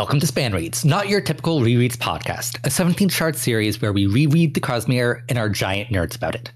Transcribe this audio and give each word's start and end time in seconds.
Welcome 0.00 0.20
to 0.20 0.26
Span 0.26 0.54
Reads, 0.54 0.82
not 0.82 1.10
your 1.10 1.20
typical 1.20 1.60
rereads 1.60 1.98
podcast, 1.98 2.58
a 2.64 2.70
17 2.70 3.10
shard 3.10 3.36
series 3.36 3.82
where 3.82 3.92
we 3.92 4.06
reread 4.06 4.54
the 4.54 4.60
Cosmere 4.60 5.20
and 5.28 5.36
are 5.36 5.50
giant 5.50 5.90
nerds 5.90 6.16
about 6.16 6.34
it. 6.34 6.50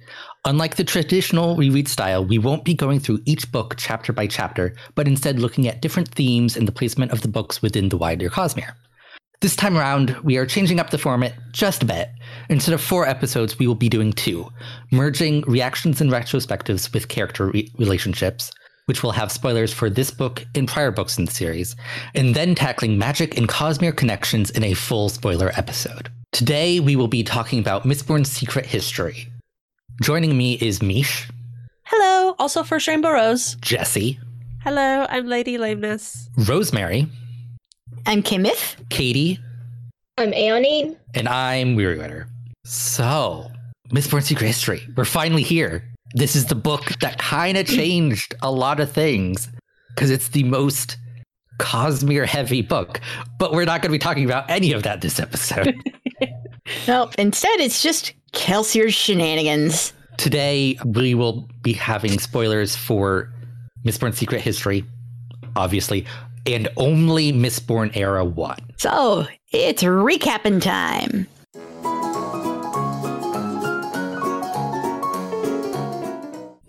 Unlike 0.47 0.77
the 0.77 0.85
traditional 0.85 1.55
reread 1.55 1.87
style, 1.87 2.25
we 2.25 2.39
won't 2.39 2.65
be 2.65 2.73
going 2.73 3.01
through 3.01 3.21
each 3.27 3.53
book 3.53 3.75
chapter 3.77 4.15
by 4.15 4.27
chapter, 4.27 4.75
but 4.95 5.07
instead 5.07 5.41
looking 5.41 5.69
at 5.69 5.83
different 5.83 6.09
themes 6.15 6.57
and 6.57 6.67
the 6.67 6.73
placement 6.73 7.13
of 7.13 7.21
the 7.21 7.29
books 7.29 7.61
within 7.61 7.91
the 7.91 7.99
wider 7.99 8.31
Cosmere. 8.31 8.73
This 9.43 9.57
time 9.57 9.77
around, 9.77 10.17
we 10.23 10.39
are 10.39 10.47
changing 10.47 10.81
up 10.81 10.89
the 10.89 10.97
format 10.97 11.35
just 11.53 11.83
a 11.83 11.87
bit. 11.87 12.09
Instead 12.49 12.73
of 12.73 12.81
four 12.81 13.07
episodes, 13.07 13.59
we 13.59 13.67
will 13.67 13.75
be 13.75 13.91
doing 13.91 14.15
two, 14.15 14.49
merging 14.91 15.43
reactions 15.43 16.01
and 16.01 16.11
retrospectives 16.11 16.95
with 16.95 17.09
character 17.09 17.49
re- 17.49 17.71
relationships, 17.77 18.53
which 18.87 19.03
will 19.03 19.13
have 19.13 19.33
spoilers 19.33 19.73
for 19.73 19.89
this 19.89 20.11
book 20.11 20.45
and 20.55 20.69
prior 20.69 20.91
books 20.91 21.19
in 21.19 21.25
the 21.25 21.31
series, 21.33 21.75
and 22.15 22.35
then 22.35 22.55
tackling 22.55 22.99
magic 22.99 23.37
and 23.39 23.49
Cosmere 23.49 23.97
connections 23.97 24.51
in 24.51 24.63
a 24.65 24.75
full 24.75 25.09
spoiler 25.09 25.51
episode. 25.57 26.11
Today, 26.33 26.81
we 26.81 26.97
will 26.97 27.09
be 27.09 27.23
talking 27.23 27.59
about 27.59 27.85
Mistborn's 27.85 28.31
secret 28.31 28.67
history. 28.67 29.29
Joining 30.03 30.37
me 30.37 30.55
is 30.55 30.83
Mish, 30.83 31.29
Hello, 31.85 32.35
also 32.39 32.63
First 32.63 32.89
Rainbow 32.89 33.13
Rose. 33.13 33.57
Jesse, 33.61 34.19
Hello, 34.63 35.07
I'm 35.09 35.27
Lady 35.27 35.57
Lameness. 35.59 36.29
Rosemary, 36.49 37.07
I'm 38.07 38.23
Kimith. 38.23 38.77
Katie, 38.91 39.39
I'm 40.19 40.33
Aonine. 40.33 40.97
and 41.15 41.29
I'm 41.29 41.77
Weary 41.77 41.99
Rider. 41.99 42.27
So, 42.65 43.51
Mistborn 43.91 44.23
Secret 44.23 44.47
History, 44.47 44.83
we're 44.97 45.05
finally 45.05 45.43
here. 45.43 45.85
This 46.15 46.37
is 46.37 46.47
the 46.47 46.55
book 46.55 46.85
that 47.01 47.19
kind 47.19 47.59
of 47.59 47.67
changed 47.67 48.35
a 48.41 48.51
lot 48.51 48.81
of 48.81 48.91
things 48.91 49.49
because 49.89 50.11
it's 50.11 50.29
the 50.29 50.45
most 50.45 50.97
Cosmere 51.59 52.27
heavy 52.27 52.63
book. 52.63 53.01
But 53.39 53.53
we're 53.53 53.65
not 53.65 53.83
going 53.83 53.91
to 53.91 53.95
be 53.95 53.99
talking 53.99 54.25
about 54.25 54.49
any 54.49 54.73
of 54.73 54.85
that 54.85 55.01
this 55.01 55.21
episode. 55.21 55.75
No, 56.89 57.11
instead 57.19 57.61
it's 57.61 57.83
just 57.83 58.15
Kelsier's 58.33 58.95
shenanigans. 58.95 59.93
Today, 60.17 60.79
we 60.85 61.15
will 61.15 61.47
be 61.61 61.75
having 61.75 62.19
spoilers 62.19 62.75
for 62.75 63.31
Mistborn 63.85 64.15
Secret 64.15 64.41
History, 64.41 64.83
obviously, 65.57 66.07
and 66.47 66.69
only 66.79 67.35
Mistborn 67.35 67.95
Era 67.95 68.25
1. 68.25 68.57
So 68.79 69.27
it's 69.53 69.83
recapping 69.83 70.63
time. 70.63 71.27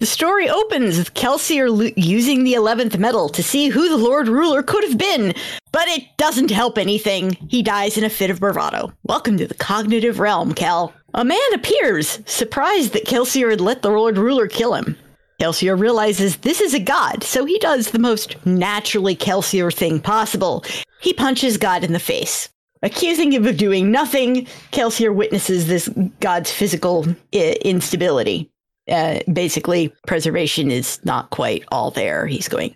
The 0.05 0.11
story 0.11 0.47
opens 0.47 0.99
with 0.99 1.15
Kelsier 1.15 1.67
lo- 1.67 1.89
using 1.97 2.43
the 2.43 2.53
11th 2.53 2.99
metal 2.99 3.27
to 3.29 3.41
see 3.41 3.69
who 3.69 3.89
the 3.89 3.97
Lord 3.97 4.27
Ruler 4.27 4.61
could 4.61 4.83
have 4.83 4.99
been, 4.99 5.33
but 5.71 5.87
it 5.87 6.03
doesn't 6.15 6.51
help 6.51 6.77
anything. 6.77 7.31
He 7.49 7.63
dies 7.63 7.97
in 7.97 8.03
a 8.03 8.09
fit 8.11 8.29
of 8.29 8.39
bravado. 8.39 8.93
Welcome 9.05 9.35
to 9.37 9.47
the 9.47 9.55
cognitive 9.55 10.19
realm, 10.19 10.53
Kel. 10.53 10.93
A 11.15 11.25
man 11.25 11.53
appears, 11.55 12.19
surprised 12.27 12.93
that 12.93 13.07
Kelsier 13.07 13.49
had 13.49 13.61
let 13.61 13.81
the 13.81 13.89
Lord 13.89 14.19
Ruler 14.19 14.47
kill 14.47 14.75
him. 14.75 14.95
Kelsier 15.41 15.75
realizes 15.75 16.37
this 16.37 16.61
is 16.61 16.75
a 16.75 16.79
god, 16.79 17.23
so 17.23 17.43
he 17.45 17.57
does 17.57 17.89
the 17.89 17.97
most 17.97 18.35
naturally 18.45 19.15
Kelsier 19.15 19.73
thing 19.73 19.99
possible. 19.99 20.63
He 21.01 21.13
punches 21.13 21.57
God 21.57 21.83
in 21.83 21.93
the 21.93 21.99
face. 21.99 22.47
Accusing 22.83 23.31
him 23.31 23.47
of 23.47 23.57
doing 23.57 23.89
nothing, 23.89 24.45
Kelsier 24.71 25.15
witnesses 25.15 25.65
this 25.65 25.89
god's 26.19 26.51
physical 26.51 27.07
I- 27.33 27.57
instability. 27.65 28.51
Uh, 28.89 29.19
basically, 29.31 29.93
preservation 30.07 30.71
is 30.71 31.03
not 31.05 31.29
quite 31.31 31.63
all 31.71 31.91
there. 31.91 32.27
He's 32.27 32.47
going. 32.47 32.75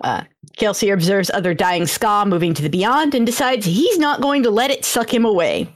Uh, 0.00 0.22
Kelsier 0.56 0.94
observes 0.94 1.30
other 1.32 1.54
dying 1.54 1.82
skaa 1.84 2.26
moving 2.26 2.54
to 2.54 2.62
the 2.62 2.68
beyond 2.68 3.14
and 3.14 3.24
decides 3.24 3.64
he's 3.64 3.98
not 3.98 4.20
going 4.20 4.42
to 4.42 4.50
let 4.50 4.70
it 4.70 4.84
suck 4.84 5.12
him 5.14 5.24
away. 5.24 5.72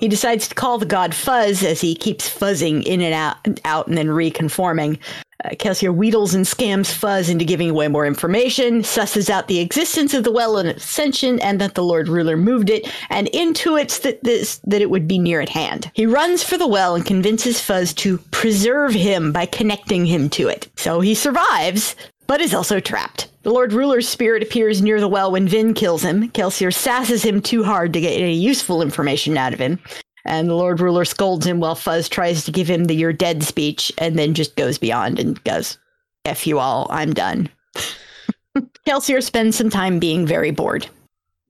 He 0.00 0.08
decides 0.08 0.48
to 0.48 0.54
call 0.54 0.78
the 0.78 0.86
god 0.86 1.14
Fuzz 1.14 1.62
as 1.62 1.80
he 1.80 1.94
keeps 1.94 2.28
fuzzing 2.28 2.82
in 2.82 3.00
and 3.00 3.14
out, 3.14 3.36
and 3.44 3.60
out 3.64 3.86
and 3.86 3.96
then 3.96 4.08
reconforming. 4.08 4.98
Uh, 5.44 5.50
Kelsier 5.50 5.94
wheedles 5.94 6.34
and 6.34 6.44
scams 6.44 6.92
Fuzz 6.92 7.28
into 7.28 7.44
giving 7.44 7.70
away 7.70 7.86
more 7.86 8.06
information, 8.06 8.82
susses 8.82 9.30
out 9.30 9.46
the 9.46 9.60
existence 9.60 10.14
of 10.14 10.24
the 10.24 10.32
well 10.32 10.58
in 10.58 10.66
Ascension 10.66 11.38
and 11.40 11.60
that 11.60 11.74
the 11.74 11.82
Lord 11.82 12.08
Ruler 12.08 12.36
moved 12.36 12.70
it, 12.70 12.90
and 13.10 13.28
intuits 13.28 14.02
that 14.02 14.22
this 14.24 14.58
that 14.64 14.80
it 14.80 14.90
would 14.90 15.06
be 15.06 15.18
near 15.18 15.40
at 15.40 15.48
hand. 15.48 15.90
He 15.94 16.06
runs 16.06 16.42
for 16.42 16.56
the 16.56 16.66
well 16.66 16.94
and 16.94 17.04
convinces 17.04 17.60
Fuzz 17.60 17.92
to 17.94 18.18
preserve 18.30 18.94
him 18.94 19.32
by 19.32 19.46
connecting 19.46 20.06
him 20.06 20.28
to 20.30 20.48
it. 20.48 20.68
So 20.76 21.00
he 21.00 21.14
survives, 21.14 21.94
but 22.26 22.40
is 22.40 22.54
also 22.54 22.80
trapped. 22.80 23.28
The 23.42 23.50
Lord 23.52 23.72
Ruler's 23.72 24.08
spirit 24.08 24.42
appears 24.42 24.80
near 24.80 25.00
the 25.00 25.08
well 25.08 25.32
when 25.32 25.46
Vin 25.46 25.74
kills 25.74 26.02
him. 26.02 26.30
Kelsier 26.30 26.72
sasses 26.72 27.22
him 27.22 27.42
too 27.42 27.62
hard 27.62 27.92
to 27.92 28.00
get 28.00 28.18
any 28.18 28.34
useful 28.34 28.80
information 28.80 29.36
out 29.36 29.52
of 29.52 29.58
him. 29.58 29.78
And 30.24 30.48
the 30.48 30.54
Lord 30.54 30.80
Ruler 30.80 31.04
scolds 31.04 31.46
him 31.46 31.60
while 31.60 31.74
Fuzz 31.74 32.08
tries 32.08 32.44
to 32.44 32.52
give 32.52 32.68
him 32.68 32.84
the 32.84 32.94
you're 32.94 33.12
dead 33.12 33.42
speech 33.42 33.92
and 33.98 34.18
then 34.18 34.32
just 34.32 34.56
goes 34.56 34.78
beyond 34.78 35.18
and 35.18 35.42
goes, 35.44 35.76
F 36.24 36.46
you 36.46 36.58
all, 36.58 36.86
I'm 36.88 37.12
done. 37.12 37.50
Kelsier 38.86 39.22
spends 39.22 39.56
some 39.56 39.68
time 39.68 39.98
being 39.98 40.26
very 40.26 40.50
bored. 40.50 40.86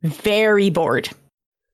Very 0.02 0.70
bored. 0.70 1.08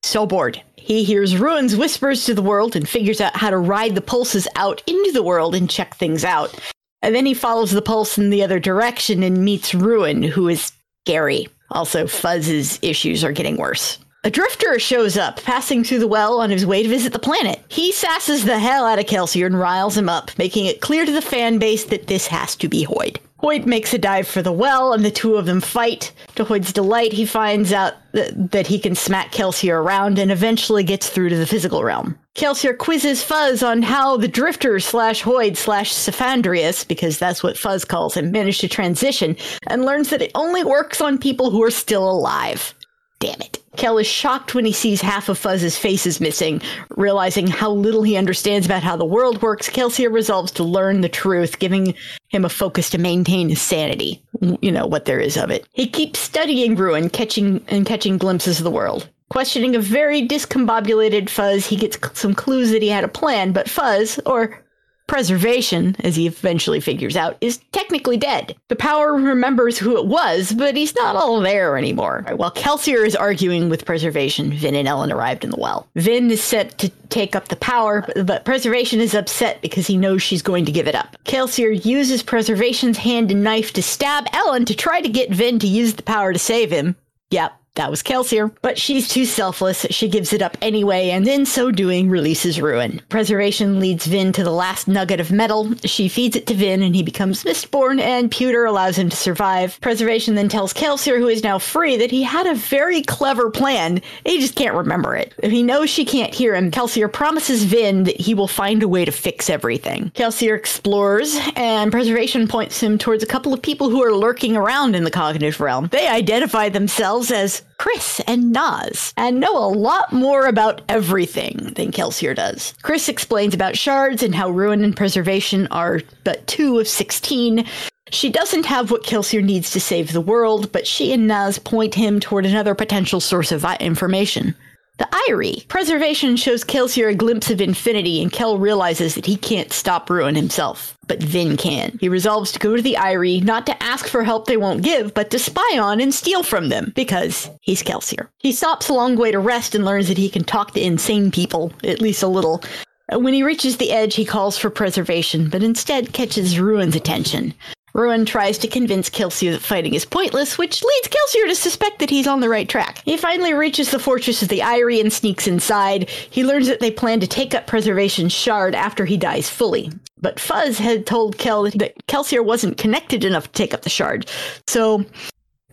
So 0.02 0.26
bored. 0.26 0.60
He 0.76 1.04
hears 1.04 1.36
Ruin's 1.36 1.76
whispers 1.76 2.24
to 2.24 2.34
the 2.34 2.42
world 2.42 2.76
and 2.76 2.88
figures 2.88 3.20
out 3.20 3.36
how 3.36 3.50
to 3.50 3.58
ride 3.58 3.94
the 3.94 4.00
pulses 4.00 4.48
out 4.56 4.82
into 4.86 5.12
the 5.12 5.22
world 5.22 5.54
and 5.54 5.68
check 5.68 5.94
things 5.94 6.24
out. 6.24 6.54
And 7.02 7.14
then 7.14 7.26
he 7.26 7.34
follows 7.34 7.70
the 7.70 7.82
pulse 7.82 8.18
in 8.18 8.30
the 8.30 8.42
other 8.42 8.60
direction 8.60 9.22
and 9.22 9.44
meets 9.44 9.74
Ruin, 9.74 10.22
who 10.22 10.48
is 10.48 10.72
scary. 11.04 11.48
Also, 11.70 12.06
Fuzz's 12.06 12.78
issues 12.82 13.24
are 13.24 13.32
getting 13.32 13.56
worse. 13.56 13.98
A 14.22 14.30
drifter 14.30 14.78
shows 14.78 15.16
up, 15.16 15.42
passing 15.42 15.82
through 15.82 16.00
the 16.00 16.06
well 16.06 16.40
on 16.40 16.50
his 16.50 16.66
way 16.66 16.82
to 16.82 16.88
visit 16.88 17.14
the 17.14 17.18
planet. 17.18 17.64
He 17.68 17.90
sasses 17.90 18.44
the 18.44 18.58
hell 18.58 18.84
out 18.84 18.98
of 18.98 19.06
Kelsier 19.06 19.46
and 19.46 19.58
riles 19.58 19.96
him 19.96 20.10
up, 20.10 20.30
making 20.36 20.66
it 20.66 20.82
clear 20.82 21.06
to 21.06 21.12
the 21.12 21.22
fan 21.22 21.58
base 21.58 21.84
that 21.84 22.06
this 22.06 22.26
has 22.26 22.54
to 22.56 22.68
be 22.68 22.84
Hoid. 22.84 23.16
Hoid 23.42 23.64
makes 23.66 23.94
a 23.94 23.98
dive 23.98 24.28
for 24.28 24.42
the 24.42 24.52
well, 24.52 24.92
and 24.92 25.04
the 25.04 25.10
two 25.10 25.36
of 25.36 25.46
them 25.46 25.60
fight. 25.60 26.12
To 26.34 26.44
Hoid's 26.44 26.72
delight, 26.72 27.12
he 27.12 27.24
finds 27.24 27.72
out 27.72 27.94
th- 28.12 28.32
that 28.34 28.66
he 28.66 28.78
can 28.78 28.94
smack 28.94 29.32
Kelsier 29.32 29.82
around 29.82 30.18
and 30.18 30.30
eventually 30.30 30.84
gets 30.84 31.08
through 31.08 31.30
to 31.30 31.36
the 31.36 31.46
physical 31.46 31.82
realm. 31.82 32.18
Kelsier 32.34 32.76
quizzes 32.76 33.22
Fuzz 33.22 33.62
on 33.62 33.82
how 33.82 34.16
the 34.16 34.28
Drifter 34.28 34.78
slash 34.80 35.22
Hoid 35.22 35.56
slash 35.56 35.92
Cephandrius, 35.92 36.86
because 36.86 37.18
that's 37.18 37.42
what 37.42 37.56
Fuzz 37.56 37.84
calls 37.84 38.14
him, 38.14 38.30
managed 38.30 38.60
to 38.60 38.68
transition, 38.68 39.36
and 39.66 39.84
learns 39.84 40.10
that 40.10 40.22
it 40.22 40.32
only 40.34 40.64
works 40.64 41.00
on 41.00 41.18
people 41.18 41.50
who 41.50 41.62
are 41.62 41.70
still 41.70 42.10
alive. 42.10 42.74
Damn 43.20 43.40
it. 43.40 43.59
Kel 43.76 43.98
is 43.98 44.06
shocked 44.06 44.54
when 44.54 44.64
he 44.64 44.72
sees 44.72 45.00
half 45.00 45.28
of 45.28 45.38
Fuzz's 45.38 45.78
face 45.78 46.06
is 46.06 46.20
missing. 46.20 46.60
Realizing 46.96 47.46
how 47.46 47.70
little 47.70 48.02
he 48.02 48.16
understands 48.16 48.66
about 48.66 48.82
how 48.82 48.96
the 48.96 49.04
world 49.04 49.40
works, 49.42 49.70
Kelsier 49.70 50.12
resolves 50.12 50.52
to 50.52 50.64
learn 50.64 51.00
the 51.00 51.08
truth, 51.08 51.58
giving 51.58 51.94
him 52.28 52.44
a 52.44 52.48
focus 52.48 52.90
to 52.90 52.98
maintain 52.98 53.48
his 53.48 53.62
sanity. 53.62 54.22
You 54.60 54.72
know, 54.72 54.86
what 54.86 55.04
there 55.04 55.20
is 55.20 55.36
of 55.36 55.50
it. 55.50 55.66
He 55.72 55.86
keeps 55.86 56.18
studying 56.18 56.74
Ruin, 56.74 57.10
catching 57.10 57.64
and 57.68 57.86
catching 57.86 58.18
glimpses 58.18 58.58
of 58.58 58.64
the 58.64 58.70
world. 58.70 59.08
Questioning 59.28 59.76
a 59.76 59.80
very 59.80 60.26
discombobulated 60.26 61.30
Fuzz, 61.30 61.64
he 61.64 61.76
gets 61.76 61.98
some 62.18 62.34
clues 62.34 62.72
that 62.72 62.82
he 62.82 62.88
had 62.88 63.04
a 63.04 63.08
plan, 63.08 63.52
but 63.52 63.70
Fuzz, 63.70 64.18
or 64.26 64.64
preservation, 65.10 65.96
as 66.04 66.14
he 66.14 66.28
eventually 66.28 66.78
figures 66.78 67.16
out, 67.16 67.36
is 67.40 67.58
technically 67.72 68.16
dead. 68.16 68.54
The 68.68 68.76
power 68.76 69.12
remembers 69.12 69.76
who 69.76 69.98
it 69.98 70.06
was, 70.06 70.52
but 70.52 70.76
he's 70.76 70.94
not 70.94 71.16
all 71.16 71.40
there 71.40 71.76
anymore. 71.76 72.24
While 72.36 72.52
Kelsier 72.52 73.04
is 73.04 73.16
arguing 73.16 73.68
with 73.68 73.84
preservation, 73.84 74.52
Vin 74.52 74.76
and 74.76 74.86
Elend 74.86 75.12
arrived 75.12 75.42
in 75.42 75.50
the 75.50 75.58
well. 75.58 75.88
Vin 75.96 76.30
is 76.30 76.40
set 76.40 76.78
to 76.78 76.90
take 77.08 77.34
up 77.34 77.48
the 77.48 77.56
power, 77.56 78.06
but- 78.24 78.44
preservation 78.44 79.00
is 79.00 79.12
upset 79.12 79.60
because 79.62 79.88
he 79.88 79.96
knows 79.96 80.22
she's 80.22 80.42
going 80.42 80.64
to 80.64 80.72
give 80.72 80.86
it 80.86 80.94
up. 80.94 81.16
Kelsier 81.24 81.84
uses 81.84 82.22
preservation's 82.22 82.98
hand 82.98 83.32
and 83.32 83.42
knife 83.42 83.72
to 83.72 83.82
stab 83.82 84.26
Elend 84.26 84.66
to 84.66 84.76
try 84.76 85.00
to 85.00 85.08
get 85.08 85.34
Vin 85.34 85.58
to 85.58 85.66
use 85.66 85.94
the 85.94 86.04
power 86.04 86.32
to 86.32 86.38
save 86.38 86.70
him. 86.70 86.94
Yep, 87.30 87.59
that 87.74 87.90
was 87.90 88.02
Kelsier. 88.02 88.50
But 88.62 88.78
she's 88.78 89.08
too 89.08 89.24
selfless. 89.24 89.86
She 89.90 90.08
gives 90.08 90.32
it 90.32 90.42
up 90.42 90.56
anyway, 90.60 91.10
and 91.10 91.26
in 91.26 91.46
so 91.46 91.70
doing, 91.70 92.10
releases 92.10 92.60
Ruin. 92.60 93.00
Preservation 93.08 93.78
leads 93.78 94.06
Vin 94.06 94.32
to 94.32 94.44
the 94.44 94.50
last 94.50 94.88
nugget 94.88 95.20
of 95.20 95.30
metal. 95.30 95.72
She 95.84 96.08
feeds 96.08 96.36
it 96.36 96.46
to 96.48 96.54
Vin, 96.54 96.82
and 96.82 96.94
he 96.94 97.02
becomes 97.02 97.44
Mistborn, 97.44 98.00
and 98.00 98.30
Pewter 98.30 98.64
allows 98.64 98.98
him 98.98 99.08
to 99.08 99.16
survive. 99.16 99.80
Preservation 99.80 100.34
then 100.34 100.48
tells 100.48 100.74
Kelsier, 100.74 101.18
who 101.18 101.28
is 101.28 101.44
now 101.44 101.58
free, 101.58 101.96
that 101.96 102.10
he 102.10 102.22
had 102.22 102.46
a 102.46 102.54
very 102.54 103.02
clever 103.02 103.50
plan. 103.50 104.02
He 104.24 104.40
just 104.40 104.56
can't 104.56 104.74
remember 104.74 105.14
it. 105.14 105.32
He 105.42 105.62
knows 105.62 105.90
she 105.90 106.04
can't 106.04 106.34
hear 106.34 106.54
him, 106.54 106.70
Kelsier 106.70 107.12
promises 107.12 107.64
Vin 107.64 108.04
that 108.04 108.20
he 108.20 108.34
will 108.34 108.48
find 108.48 108.82
a 108.82 108.88
way 108.88 109.04
to 109.04 109.12
fix 109.12 109.48
everything. 109.48 110.10
Kelsier 110.14 110.56
explores, 110.56 111.38
and 111.56 111.92
Preservation 111.92 112.48
points 112.48 112.80
him 112.80 112.98
towards 112.98 113.22
a 113.22 113.26
couple 113.26 113.54
of 113.54 113.62
people 113.62 113.90
who 113.90 114.02
are 114.02 114.12
lurking 114.12 114.56
around 114.56 114.96
in 114.96 115.04
the 115.04 115.10
cognitive 115.10 115.60
realm. 115.60 115.88
They 115.92 116.08
identify 116.08 116.68
themselves 116.68 117.30
as 117.30 117.59
Khriss 117.78 118.20
and 118.26 118.54
Nazh, 118.54 119.12
and 119.16 119.40
know 119.40 119.56
a 119.56 119.68
lot 119.68 120.12
more 120.12 120.46
about 120.46 120.82
everything 120.88 121.72
than 121.76 121.92
Kelsier 121.92 122.34
does. 122.34 122.74
Khriss 122.82 123.08
explains 123.08 123.54
about 123.54 123.76
shards 123.76 124.22
and 124.22 124.34
how 124.34 124.50
ruin 124.50 124.84
and 124.84 124.96
preservation 124.96 125.66
are 125.68 126.00
but 126.24 126.46
two 126.46 126.78
of 126.78 126.88
16. 126.88 127.64
She 128.10 128.30
doesn't 128.30 128.66
have 128.66 128.90
what 128.90 129.04
Kelsier 129.04 129.42
needs 129.42 129.70
to 129.70 129.80
save 129.80 130.12
the 130.12 130.20
world, 130.20 130.72
but 130.72 130.86
she 130.86 131.12
and 131.12 131.30
Nazh 131.30 131.62
point 131.62 131.94
him 131.94 132.18
toward 132.18 132.44
another 132.44 132.74
potential 132.74 133.20
source 133.20 133.52
of 133.52 133.64
information. 133.80 134.54
The 135.00 135.08
Eyree. 135.30 135.66
Preservation 135.66 136.36
shows 136.36 136.62
Kelsier 136.62 137.08
a 137.08 137.14
glimpse 137.14 137.50
of 137.50 137.62
infinity, 137.62 138.20
and 138.20 138.30
Kel 138.30 138.58
realizes 138.58 139.14
that 139.14 139.24
he 139.24 139.34
can't 139.34 139.72
stop 139.72 140.10
Ruin 140.10 140.34
himself. 140.34 140.94
But 141.06 141.22
Vin 141.22 141.56
can. 141.56 141.96
He 142.02 142.10
resolves 142.10 142.52
to 142.52 142.58
go 142.58 142.76
to 142.76 142.82
the 142.82 142.96
Eyree, 142.98 143.42
not 143.42 143.64
to 143.64 143.82
ask 143.82 144.06
for 144.08 144.22
help 144.22 144.44
they 144.44 144.58
won't 144.58 144.82
give, 144.82 145.14
but 145.14 145.30
to 145.30 145.38
spy 145.38 145.78
on 145.78 146.02
and 146.02 146.12
steal 146.12 146.42
from 146.42 146.68
them, 146.68 146.92
because 146.94 147.48
he's 147.62 147.82
Kelsier. 147.82 148.28
He 148.40 148.52
stops 148.52 148.90
a 148.90 148.92
long 148.92 149.16
way 149.16 149.32
to 149.32 149.38
rest 149.38 149.74
and 149.74 149.86
learns 149.86 150.08
that 150.08 150.18
he 150.18 150.28
can 150.28 150.44
talk 150.44 150.74
to 150.74 150.84
insane 150.84 151.30
people, 151.30 151.72
at 151.82 152.02
least 152.02 152.22
a 152.22 152.28
little. 152.28 152.62
When 153.10 153.32
he 153.32 153.42
reaches 153.42 153.78
the 153.78 153.92
edge, 153.92 154.14
he 154.14 154.26
calls 154.26 154.58
for 154.58 154.68
preservation, 154.68 155.48
but 155.48 155.62
instead 155.62 156.12
catches 156.12 156.60
Ruin's 156.60 156.94
attention. 156.94 157.54
Ruin 158.00 158.24
tries 158.24 158.56
to 158.58 158.68
convince 158.68 159.10
Kelsier 159.10 159.52
that 159.52 159.60
fighting 159.60 159.92
is 159.94 160.06
pointless, 160.06 160.56
which 160.56 160.82
leads 160.82 161.08
Kelsier 161.08 161.46
to 161.48 161.54
suspect 161.54 161.98
that 161.98 162.08
he's 162.08 162.26
on 162.26 162.40
the 162.40 162.48
right 162.48 162.68
track. 162.68 163.02
He 163.04 163.16
finally 163.18 163.52
reaches 163.52 163.90
the 163.90 163.98
fortress 163.98 164.40
of 164.42 164.48
the 164.48 164.60
Eyree 164.60 165.00
and 165.00 165.12
sneaks 165.12 165.46
inside. 165.46 166.08
He 166.08 166.44
learns 166.44 166.66
that 166.68 166.80
they 166.80 166.90
plan 166.90 167.20
to 167.20 167.26
take 167.26 167.54
up 167.54 167.66
Preservation's 167.66 168.32
shard 168.32 168.74
after 168.74 169.04
he 169.04 169.18
dies 169.18 169.50
fully. 169.50 169.92
But 170.18 170.40
Fuzz 170.40 170.78
had 170.78 171.06
told 171.06 171.36
Kel 171.36 171.64
that 171.64 171.94
Kelsier 172.06 172.44
wasn't 172.44 172.78
connected 172.78 173.24
enough 173.24 173.44
to 173.44 173.52
take 173.52 173.74
up 173.74 173.82
the 173.82 173.90
shard, 173.90 174.30
so 174.66 175.04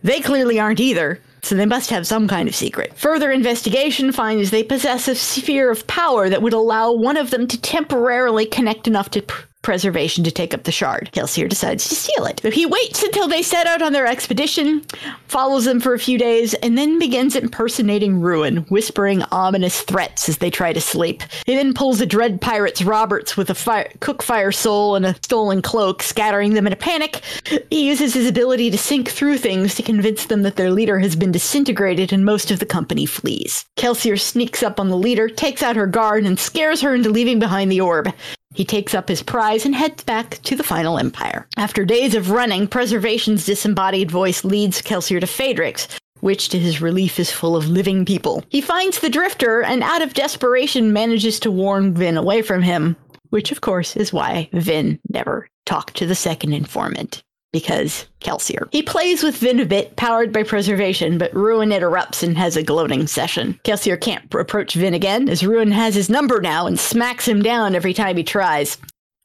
they 0.02 0.20
clearly 0.20 0.60
aren't 0.60 0.80
either. 0.80 1.20
So 1.42 1.54
they 1.54 1.66
must 1.66 1.88
have 1.90 2.06
some 2.06 2.26
kind 2.26 2.48
of 2.48 2.54
secret. 2.54 2.92
Further 2.96 3.30
investigation 3.30 4.12
finds 4.12 4.50
they 4.50 4.64
possess 4.64 5.06
a 5.06 5.14
sphere 5.14 5.70
of 5.70 5.86
power 5.86 6.28
that 6.28 6.42
would 6.42 6.52
allow 6.52 6.92
one 6.92 7.16
of 7.16 7.30
them 7.30 7.46
to 7.46 7.60
temporarily 7.60 8.44
connect 8.44 8.88
enough 8.88 9.08
to 9.10 9.22
pr- 9.22 9.46
preservation 9.62 10.24
to 10.24 10.30
take 10.30 10.54
up 10.54 10.64
the 10.64 10.72
shard. 10.72 11.10
Kelsier 11.12 11.48
decides 11.48 11.88
to 11.88 11.94
steal 11.94 12.24
it. 12.26 12.40
But 12.42 12.52
he 12.52 12.66
waits 12.66 13.02
until 13.02 13.28
they 13.28 13.42
set 13.42 13.66
out 13.66 13.82
on 13.82 13.92
their 13.92 14.06
expedition, 14.06 14.84
follows 15.26 15.64
them 15.64 15.80
for 15.80 15.94
a 15.94 15.98
few 15.98 16.18
days, 16.18 16.54
and 16.54 16.78
then 16.78 16.98
begins 16.98 17.36
impersonating 17.36 18.20
Ruin, 18.20 18.58
whispering 18.68 19.22
ominous 19.24 19.82
threats 19.82 20.28
as 20.28 20.38
they 20.38 20.50
try 20.50 20.72
to 20.72 20.80
sleep. 20.80 21.22
He 21.46 21.54
then 21.54 21.74
pulls 21.74 21.98
the 21.98 22.06
dread 22.06 22.40
pirates 22.40 22.82
Roberts 22.82 23.36
with 23.36 23.50
a 23.50 23.54
fire, 23.54 23.90
cook 24.00 24.22
fire 24.22 24.52
soul 24.52 24.96
and 24.96 25.04
a 25.04 25.14
stolen 25.16 25.62
cloak, 25.62 26.02
scattering 26.02 26.54
them 26.54 26.66
in 26.66 26.72
a 26.72 26.76
panic. 26.76 27.22
He 27.70 27.88
uses 27.88 28.14
his 28.14 28.28
ability 28.28 28.70
to 28.70 28.78
sink 28.78 29.10
through 29.10 29.38
things 29.38 29.74
to 29.74 29.82
convince 29.82 30.26
them 30.26 30.42
that 30.42 30.56
their 30.56 30.70
leader 30.70 30.98
has 30.98 31.16
been 31.16 31.32
disintegrated 31.32 32.12
and 32.12 32.24
most 32.24 32.50
of 32.50 32.58
the 32.58 32.66
company 32.66 33.06
flees. 33.06 33.66
Kelsier 33.76 34.18
sneaks 34.18 34.62
up 34.62 34.78
on 34.78 34.88
the 34.88 34.96
leader, 34.96 35.28
takes 35.28 35.62
out 35.62 35.76
her 35.76 35.86
guard, 35.86 36.24
and 36.24 36.38
scares 36.38 36.80
her 36.80 36.94
into 36.94 37.10
leaving 37.10 37.38
behind 37.38 37.70
the 37.70 37.80
orb. 37.80 38.12
He 38.54 38.64
takes 38.64 38.94
up 38.94 39.08
his 39.08 39.22
prize 39.22 39.64
and 39.64 39.74
heads 39.74 40.02
back 40.04 40.40
to 40.42 40.56
the 40.56 40.62
final 40.62 40.98
empire. 40.98 41.46
After 41.56 41.84
days 41.84 42.14
of 42.14 42.30
running, 42.30 42.66
Preservation's 42.66 43.46
disembodied 43.46 44.10
voice 44.10 44.44
leads 44.44 44.82
Kelsier 44.82 45.20
to 45.20 45.26
Fadrex, 45.26 45.98
which 46.20 46.48
to 46.48 46.58
his 46.58 46.80
relief 46.80 47.20
is 47.20 47.30
full 47.30 47.56
of 47.56 47.68
living 47.68 48.04
people. 48.04 48.42
He 48.48 48.60
finds 48.60 49.00
the 49.00 49.10
Drifter 49.10 49.62
and 49.62 49.82
out 49.82 50.02
of 50.02 50.14
desperation 50.14 50.92
manages 50.92 51.38
to 51.40 51.50
warn 51.50 51.94
Vin 51.94 52.16
away 52.16 52.42
from 52.42 52.62
him, 52.62 52.96
which 53.30 53.52
of 53.52 53.60
course 53.60 53.96
is 53.96 54.12
why 54.12 54.48
Vin 54.52 54.98
never 55.10 55.48
talked 55.66 55.96
to 55.96 56.06
the 56.06 56.14
second 56.14 56.54
informant 56.54 57.22
because 57.52 58.06
Kelsier. 58.20 58.68
He 58.72 58.82
plays 58.82 59.22
with 59.22 59.36
Vin 59.36 59.60
a 59.60 59.64
bit, 59.64 59.96
powered 59.96 60.32
by 60.32 60.42
preservation, 60.42 61.18
but 61.18 61.34
Ruin 61.34 61.72
interrupts 61.72 62.22
and 62.22 62.36
has 62.36 62.56
a 62.56 62.62
gloating 62.62 63.06
session. 63.06 63.58
Kelsier 63.64 64.00
can't 64.00 64.32
approach 64.34 64.74
Vin 64.74 64.94
again, 64.94 65.28
as 65.28 65.46
Ruin 65.46 65.70
has 65.70 65.94
his 65.94 66.10
number 66.10 66.40
now 66.40 66.66
and 66.66 66.78
smacks 66.78 67.26
him 67.26 67.42
down 67.42 67.74
every 67.74 67.94
time 67.94 68.16
he 68.16 68.24
tries. 68.24 68.78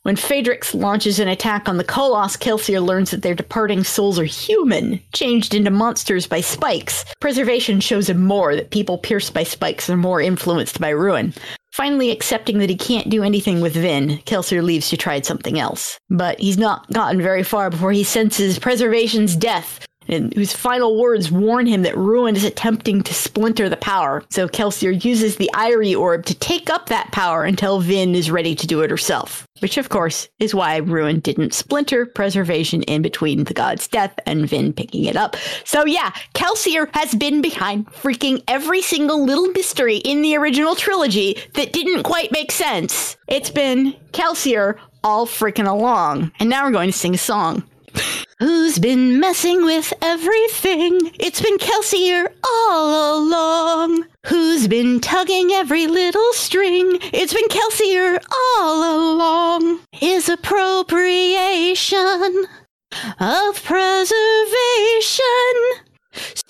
When 0.04 0.18
Fadrex 0.18 0.78
launches 0.78 1.20
an 1.20 1.30
attack 1.30 1.70
on 1.70 1.78
the 1.78 1.84
Koloss, 1.86 2.38
Kelsier 2.38 2.86
learns 2.86 3.12
that 3.12 3.22
their 3.22 3.34
departing 3.34 3.86
souls 3.86 4.20
are 4.20 4.26
human, 4.26 5.00
changed 5.14 5.56
into 5.56 5.72
monsters 5.72 6.28
by 6.28 6.42
spikes. 6.42 7.06
Preservation 7.22 7.80
shows 7.80 8.10
him 8.10 8.22
more 8.22 8.54
that 8.54 8.72
people 8.72 8.98
pierced 8.98 9.34
by 9.34 9.44
spikes 9.44 9.90
are 9.90 9.96
more 9.96 10.20
influenced 10.20 10.82
by 10.82 10.90
ruin. 10.90 11.34
Finally 11.74 12.12
accepting 12.12 12.60
that 12.60 12.70
he 12.70 12.76
can't 12.76 13.10
do 13.10 13.24
anything 13.24 13.60
with 13.60 13.74
Vin, 13.74 14.20
Kelsier 14.28 14.62
leaves 14.62 14.92
to 14.92 14.96
try 14.96 15.20
something 15.22 15.58
else. 15.58 15.98
But 16.08 16.40
he's 16.40 16.60
not 16.60 16.88
gotten 16.92 17.20
very 17.20 17.42
far 17.42 17.72
before 17.72 17.92
he 17.92 18.04
senses 18.04 18.60
Preservation's 18.60 19.36
death, 19.36 19.84
and 20.08 20.34
whose 20.34 20.54
final 20.54 21.00
words 21.00 21.32
warn 21.32 21.66
him 21.66 21.84
that 21.84 21.98
Ruin 21.98 22.36
is 22.36 22.44
attempting 22.44 23.04
to 23.04 23.14
splinter 23.14 23.70
the 23.70 23.78
power. 23.78 24.24
So 24.30 24.48
Kelsier 24.48 25.04
uses 25.04 25.38
the 25.38 25.50
Eyree 25.54 25.98
Orb 25.98 26.26
to 26.26 26.36
take 26.36 26.70
up 26.70 26.88
that 26.88 27.12
power 27.12 27.44
until 27.44 27.80
Vin 27.80 28.16
is 28.16 28.32
ready 28.32 28.56
to 28.56 28.68
do 28.68 28.82
it 28.82 28.90
herself. 28.90 29.48
Which, 29.60 29.78
of 29.78 29.90
course, 29.90 30.28
is 30.40 30.54
why 30.54 30.78
Ruin 30.78 31.20
didn't 31.20 31.54
splinter 31.54 32.06
Preservation 32.06 32.84
in 32.84 33.02
between 33.02 33.46
the 33.46 33.54
god's 33.54 33.88
death 33.88 34.18
and 34.26 34.48
Vin 34.48 34.74
picking 34.74 35.06
it 35.06 35.16
up. 35.16 35.36
So 35.64 35.86
yeah, 35.86 36.12
Kelsier 36.34 36.90
has 36.96 37.16
been 37.16 37.42
behind 37.42 37.88
freaking 37.88 38.44
every 38.48 38.82
single 38.82 39.24
little 39.24 39.48
mystery 39.50 39.98
in 39.98 40.22
the 40.22 40.36
original 40.36 40.76
trilogy 40.76 41.38
that 41.54 41.74
didn't 41.74 42.04
quite 42.04 42.32
make 42.32 42.52
sense. 42.52 43.16
It's 43.28 43.50
been 43.50 43.96
Kelsier 44.12 44.78
all 45.04 45.26
freaking 45.28 45.68
along. 45.68 46.32
And 46.40 46.50
now 46.50 46.66
we're 46.66 46.72
going 46.72 46.92
to 46.92 46.98
sing 46.98 47.16
a 47.16 47.18
song. 47.18 47.64
Who's 48.40 48.80
been 48.80 49.20
messing 49.20 49.64
with 49.64 49.94
everything? 50.02 51.12
It's 51.20 51.42
been 51.42 51.60
Kelsier 51.60 52.34
all 52.44 53.20
along. 53.20 54.06
Who's 54.26 54.68
been 54.68 55.00
tugging 55.00 55.52
every 55.52 55.86
little 55.88 56.34
string? 56.34 56.98
It's 57.14 57.34
been 57.34 57.48
Kelsier 57.48 58.18
all 58.58 59.14
along. 59.14 59.82
His 59.92 60.30
appropriation 60.30 62.46
of 63.20 63.64
preservation. 63.64 64.14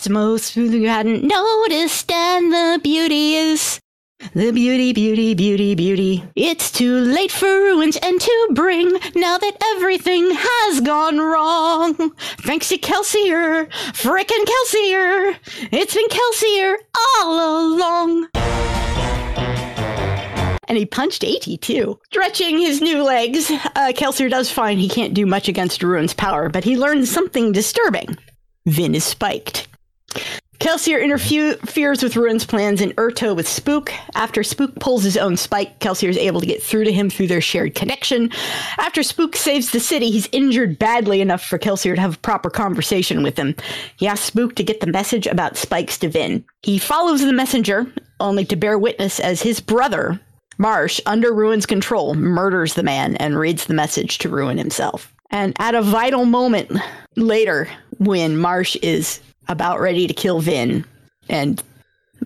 Most 0.08 0.56
you 0.56 0.88
hadn't 0.88 1.24
noticed, 1.24 2.10
and 2.10 2.52
the 2.52 2.80
beauty 2.82 3.34
is 3.34 3.80
the 4.32 4.50
beauty, 4.52 4.92
beauty, 4.92 5.34
beauty, 5.34 5.74
beauty. 5.74 6.24
It's 6.34 6.70
too 6.70 6.96
late 7.00 7.30
for 7.30 7.46
ruins 7.46 7.96
and 8.02 8.20
to 8.20 8.48
bring 8.52 8.90
now 9.14 9.38
that 9.38 9.56
everything 9.76 10.30
has 10.32 10.80
gone 10.80 11.18
wrong. 11.18 12.12
Thanks 12.40 12.68
to 12.70 12.78
Kelsier, 12.78 13.68
frickin' 13.92 14.44
Kelsier. 14.44 15.36
It's 15.72 15.94
been 15.94 16.08
Kelsier 16.08 16.76
all 17.18 17.74
along. 17.74 18.28
And 20.66 20.78
he 20.78 20.86
punched 20.86 21.22
Ati 21.22 21.58
too. 21.58 21.98
Stretching 22.06 22.58
his 22.58 22.80
new 22.80 23.02
legs, 23.02 23.50
uh, 23.50 23.92
Kelsier 23.94 24.30
does 24.30 24.50
find 24.50 24.80
he 24.80 24.88
can't 24.88 25.14
do 25.14 25.26
much 25.26 25.48
against 25.48 25.82
Ruin's 25.82 26.14
power, 26.14 26.48
but 26.48 26.64
he 26.64 26.78
learns 26.78 27.10
something 27.10 27.52
disturbing. 27.52 28.16
Vin 28.66 28.94
is 28.94 29.04
spiked. 29.04 29.68
Kelsier 30.64 31.04
interferes 31.04 32.02
with 32.02 32.16
Ruin's 32.16 32.46
plans 32.46 32.80
and 32.80 32.96
Urto 32.96 33.36
with 33.36 33.46
Spook. 33.46 33.92
After 34.14 34.42
Spook 34.42 34.80
pulls 34.80 35.02
his 35.04 35.18
own 35.18 35.36
spike, 35.36 35.78
Kelsier 35.78 36.08
is 36.08 36.16
able 36.16 36.40
to 36.40 36.46
get 36.46 36.62
through 36.62 36.84
to 36.84 36.92
him 36.92 37.10
through 37.10 37.26
their 37.26 37.42
shared 37.42 37.74
connection. 37.74 38.30
After 38.78 39.02
Spook 39.02 39.36
saves 39.36 39.72
the 39.72 39.78
city, 39.78 40.10
he's 40.10 40.26
injured 40.32 40.78
badly 40.78 41.20
enough 41.20 41.44
for 41.44 41.58
Kelsier 41.58 41.96
to 41.96 42.00
have 42.00 42.14
a 42.14 42.20
proper 42.20 42.48
conversation 42.48 43.22
with 43.22 43.38
him. 43.38 43.54
He 43.98 44.06
asks 44.06 44.24
Spook 44.24 44.54
to 44.54 44.64
get 44.64 44.80
the 44.80 44.86
message 44.86 45.26
about 45.26 45.58
spikes 45.58 45.98
to 45.98 46.08
Vin. 46.08 46.42
He 46.62 46.78
follows 46.78 47.20
the 47.20 47.34
messenger, 47.34 47.86
only 48.18 48.46
to 48.46 48.56
bear 48.56 48.78
witness 48.78 49.20
as 49.20 49.42
his 49.42 49.60
brother, 49.60 50.18
Marsh, 50.56 50.98
under 51.04 51.34
Ruin's 51.34 51.66
control, 51.66 52.14
murders 52.14 52.72
the 52.72 52.82
man 52.82 53.16
and 53.16 53.38
reads 53.38 53.66
the 53.66 53.74
message 53.74 54.16
to 54.16 54.30
Ruin 54.30 54.56
himself. 54.56 55.12
And 55.30 55.54
at 55.58 55.74
a 55.74 55.82
vital 55.82 56.24
moment 56.24 56.72
later, 57.16 57.68
when 57.98 58.38
Marsh 58.38 58.76
is 58.76 59.20
about 59.48 59.80
ready 59.80 60.06
to 60.06 60.14
kill 60.14 60.40
Vin. 60.40 60.84
And 61.28 61.62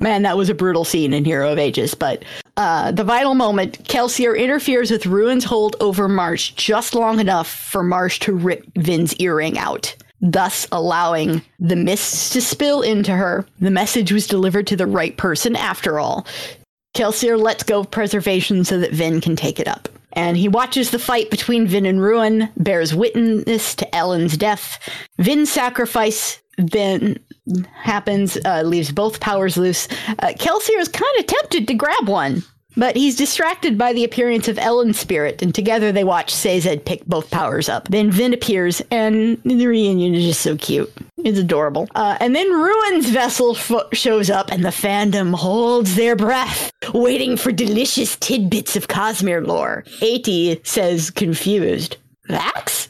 man, 0.01 0.23
that 0.23 0.37
was 0.37 0.49
a 0.49 0.55
brutal 0.55 0.85
scene 0.85 1.13
in 1.13 1.25
Hero 1.25 1.53
of 1.53 1.59
Ages. 1.59 1.95
But 1.95 2.25
uh, 2.57 2.93
the 2.93 3.05
vital 3.05 3.35
moment, 3.35 3.85
Kelsier 3.85 4.39
interferes 4.39 4.91
with 4.91 5.07
Ruin's 5.07 5.45
hold 5.45 5.77
over 5.81 6.09
Marsh 6.09 6.51
just 6.53 6.95
long 6.95 7.21
enough 7.21 7.49
for 7.49 7.83
Marsh 7.83 8.19
to 8.21 8.33
rip 8.33 8.65
Vin's 8.77 9.15
earring 9.17 9.59
out. 9.59 9.95
Thus 10.21 10.67
allowing 10.73 11.43
the 11.61 11.77
mists 11.77 12.31
to 12.31 12.41
spill 12.41 12.83
into 12.83 13.13
her. 13.13 13.47
The 13.61 13.71
message 13.71 14.11
was 14.11 14.27
delivered 14.27 14.67
to 14.67 14.77
the 14.77 14.87
right 14.87 15.17
person 15.17 15.55
after 15.55 16.01
all. 16.01 16.27
Kelsier 16.97 17.41
lets 17.41 17.63
go 17.63 17.81
of 17.81 17.91
preservation 17.91 18.65
so 18.65 18.81
that 18.81 18.93
Vin 18.93 19.21
can 19.21 19.37
take 19.37 19.61
it 19.61 19.69
up. 19.69 19.89
And 20.15 20.37
he 20.37 20.49
watches 20.49 20.91
the 20.91 20.99
fight 20.99 21.31
between 21.31 21.69
Vin 21.69 21.87
and 21.87 22.03
Ruin, 22.03 22.49
bears 22.57 22.95
witness 22.95 23.77
to 23.77 23.97
Elend's 23.97 24.37
death. 24.37 24.81
Vin's 25.19 25.53
sacrifice 25.53 26.41
then 26.59 27.19
happens, 27.73 28.37
uh, 28.45 28.63
leaves 28.63 28.93
both 28.93 29.21
powers 29.21 29.57
loose. 29.57 29.89
Uh, 30.19 30.33
Kelsier 30.37 30.79
is 30.79 30.89
kind 30.89 31.19
of 31.19 31.27
tempted 31.27 31.69
to 31.69 31.75
grab 31.75 32.09
one, 32.09 32.43
but 32.77 32.95
he's 32.97 33.17
distracted 33.17 33.79
by 33.79 33.93
the 33.93 34.05
appearance 34.05 34.49
of 34.49 34.59
Elend's 34.59 34.99
spirit, 34.99 35.41
and 35.41 35.55
together 35.55 35.91
they 35.91 36.05
watch 36.05 36.35
Sazed 36.35 36.85
pick 36.85 37.05
both 37.07 37.31
powers 37.31 37.69
up. 37.69 37.89
Then 37.89 38.11
Vin 38.11 38.35
appears, 38.35 38.83
and 38.91 39.41
the 39.45 39.67
reunion 39.67 40.15
is 40.15 40.25
just 40.25 40.43
so 40.43 40.57
cute. 40.57 40.93
It's 41.19 41.39
adorable. 41.39 41.89
Uh, 41.95 42.17
and 42.21 42.37
then 42.37 42.51
Ruin's 42.53 43.09
vessel 43.11 43.55
shows 43.93 44.31
up, 44.31 44.53
and 44.53 44.65
the 44.65 44.69
fandom 44.69 45.35
holds 45.35 45.97
their 45.97 46.17
breath, 46.17 46.71
waiting 46.93 47.37
for 47.37 47.51
delicious 47.51 48.17
tidbits 48.17 48.77
of 48.77 48.89
Cosmere 48.89 49.47
lore. 49.47 49.85
Ati 50.03 50.61
says, 50.65 51.11
confused, 51.11 51.97
Vax? 52.29 52.89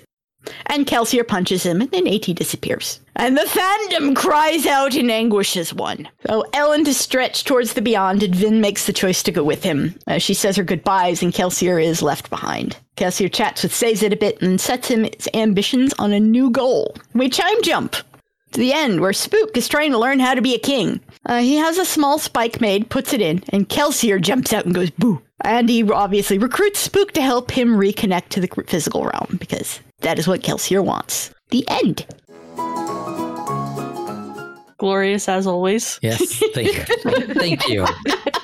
And 0.70 0.87
Kelsier 0.87 1.26
punches 1.26 1.64
him, 1.64 1.80
and 1.80 1.90
then 1.90 2.06
Ati 2.06 2.34
disappears. 2.34 3.00
And 3.16 3.37
the 3.37 3.42
fandom 3.42 4.14
cries 4.14 4.66
out 4.66 4.94
in 4.94 5.10
anguish 5.10 5.56
as 5.56 5.72
one. 5.72 6.08
So 6.26 6.44
Elend 6.52 6.87
is 6.87 6.98
stretched 6.98 7.46
towards 7.46 7.72
the 7.72 7.82
beyond, 7.82 8.22
and 8.22 8.34
Vin 8.34 8.60
makes 8.60 8.87
the 8.87 8.92
choice 8.92 9.22
to 9.25 9.32
go 9.32 9.42
with 9.42 9.62
him. 9.62 9.98
Uh, 10.06 10.18
she 10.18 10.34
says 10.34 10.56
her 10.56 10.62
goodbyes, 10.62 11.22
and 11.22 11.32
Kelsier 11.32 11.82
is 11.82 12.02
left 12.02 12.30
behind. 12.30 12.76
Kelsier 12.96 13.32
chats 13.32 13.62
with 13.62 13.75
Sazed 13.75 14.12
a 14.12 14.16
bit 14.16 14.40
and 14.42 14.60
sets 14.60 14.88
him 14.88 15.04
his 15.04 15.28
ambitions 15.34 15.94
on 15.98 16.12
a 16.12 16.20
new 16.20 16.50
goal. 16.50 16.94
We 17.14 17.28
chime 17.28 17.62
jump 17.62 17.96
to 18.52 18.60
the 18.60 18.72
end, 18.72 19.00
where 19.00 19.12
Spook 19.12 19.56
is 19.56 19.68
trying 19.68 19.92
to 19.92 19.98
learn 19.98 20.20
how 20.20 20.34
to 20.34 20.42
be 20.42 20.54
a 20.54 20.58
king. 20.58 21.00
Uh, 21.26 21.40
he 21.40 21.56
has 21.56 21.78
a 21.78 21.84
small 21.84 22.18
spike 22.18 22.60
made, 22.60 22.90
puts 22.90 23.12
it 23.12 23.20
in, 23.20 23.42
and 23.50 23.68
Kelsier 23.68 24.20
jumps 24.20 24.52
out 24.52 24.64
and 24.64 24.75
goes 24.75 24.90
boo. 24.90 25.22
And 25.42 25.68
he 25.68 25.88
obviously 25.90 26.38
recruits 26.38 26.80
Spook 26.80 27.12
to 27.12 27.22
help 27.22 27.50
him 27.50 27.76
reconnect 27.76 28.28
to 28.30 28.40
the 28.40 28.48
physical 28.66 29.04
realm 29.04 29.37
because 29.38 29.80
that 30.00 30.18
is 30.18 30.28
what 30.28 30.42
Kelsier 30.42 30.84
wants. 30.84 31.30
The 31.50 31.64
end. 31.68 32.06
Glorious 34.78 35.28
as 35.28 35.44
always. 35.44 35.98
Yes, 36.02 36.40
thank 36.54 36.76
you. 36.76 36.84
thank 37.34 37.68
you. 37.68 37.84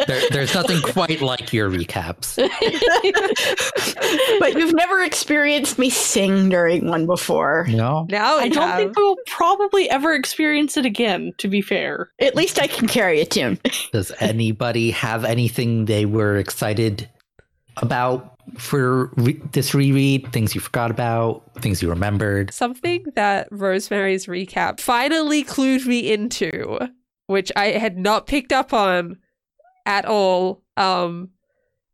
There, 0.08 0.20
there's 0.30 0.52
nothing 0.52 0.82
quite 0.82 1.20
like 1.20 1.52
your 1.52 1.70
recaps. 1.70 2.36
but 4.40 4.54
you've 4.54 4.74
never 4.74 5.00
experienced 5.02 5.78
me 5.78 5.90
sing 5.90 6.48
during 6.48 6.88
one 6.88 7.06
before. 7.06 7.66
No. 7.68 8.06
Now 8.10 8.36
I 8.36 8.48
don't 8.48 8.68
have. 8.68 8.78
think 8.78 8.96
we'll 8.96 9.16
probably 9.28 9.88
ever 9.88 10.12
experience 10.12 10.76
it 10.76 10.84
again, 10.84 11.32
to 11.38 11.46
be 11.46 11.62
fair. 11.62 12.10
At 12.18 12.34
least 12.34 12.60
I 12.60 12.66
can 12.66 12.88
carry 12.88 13.20
a 13.20 13.26
tune. 13.26 13.60
Does 13.92 14.10
anybody 14.18 14.90
have 14.90 15.24
anything 15.24 15.84
they 15.84 16.04
were 16.04 16.36
excited 16.36 17.08
about 17.76 18.33
for 18.58 19.10
re- 19.16 19.40
this 19.52 19.74
reread? 19.74 20.32
Things 20.32 20.54
you 20.54 20.60
forgot 20.60 20.90
about? 20.90 21.42
Things 21.60 21.82
you 21.82 21.88
remembered? 21.88 22.52
something 22.52 23.04
that 23.14 23.48
Rosemary's 23.50 24.26
recap 24.26 24.80
finally 24.80 25.44
clued 25.44 25.86
me 25.86 26.12
into, 26.12 26.78
which 27.26 27.50
I 27.56 27.66
had 27.66 27.98
not 27.98 28.26
picked 28.26 28.52
up 28.52 28.72
on 28.72 29.18
at 29.86 30.04
all 30.04 30.62
um 30.76 31.30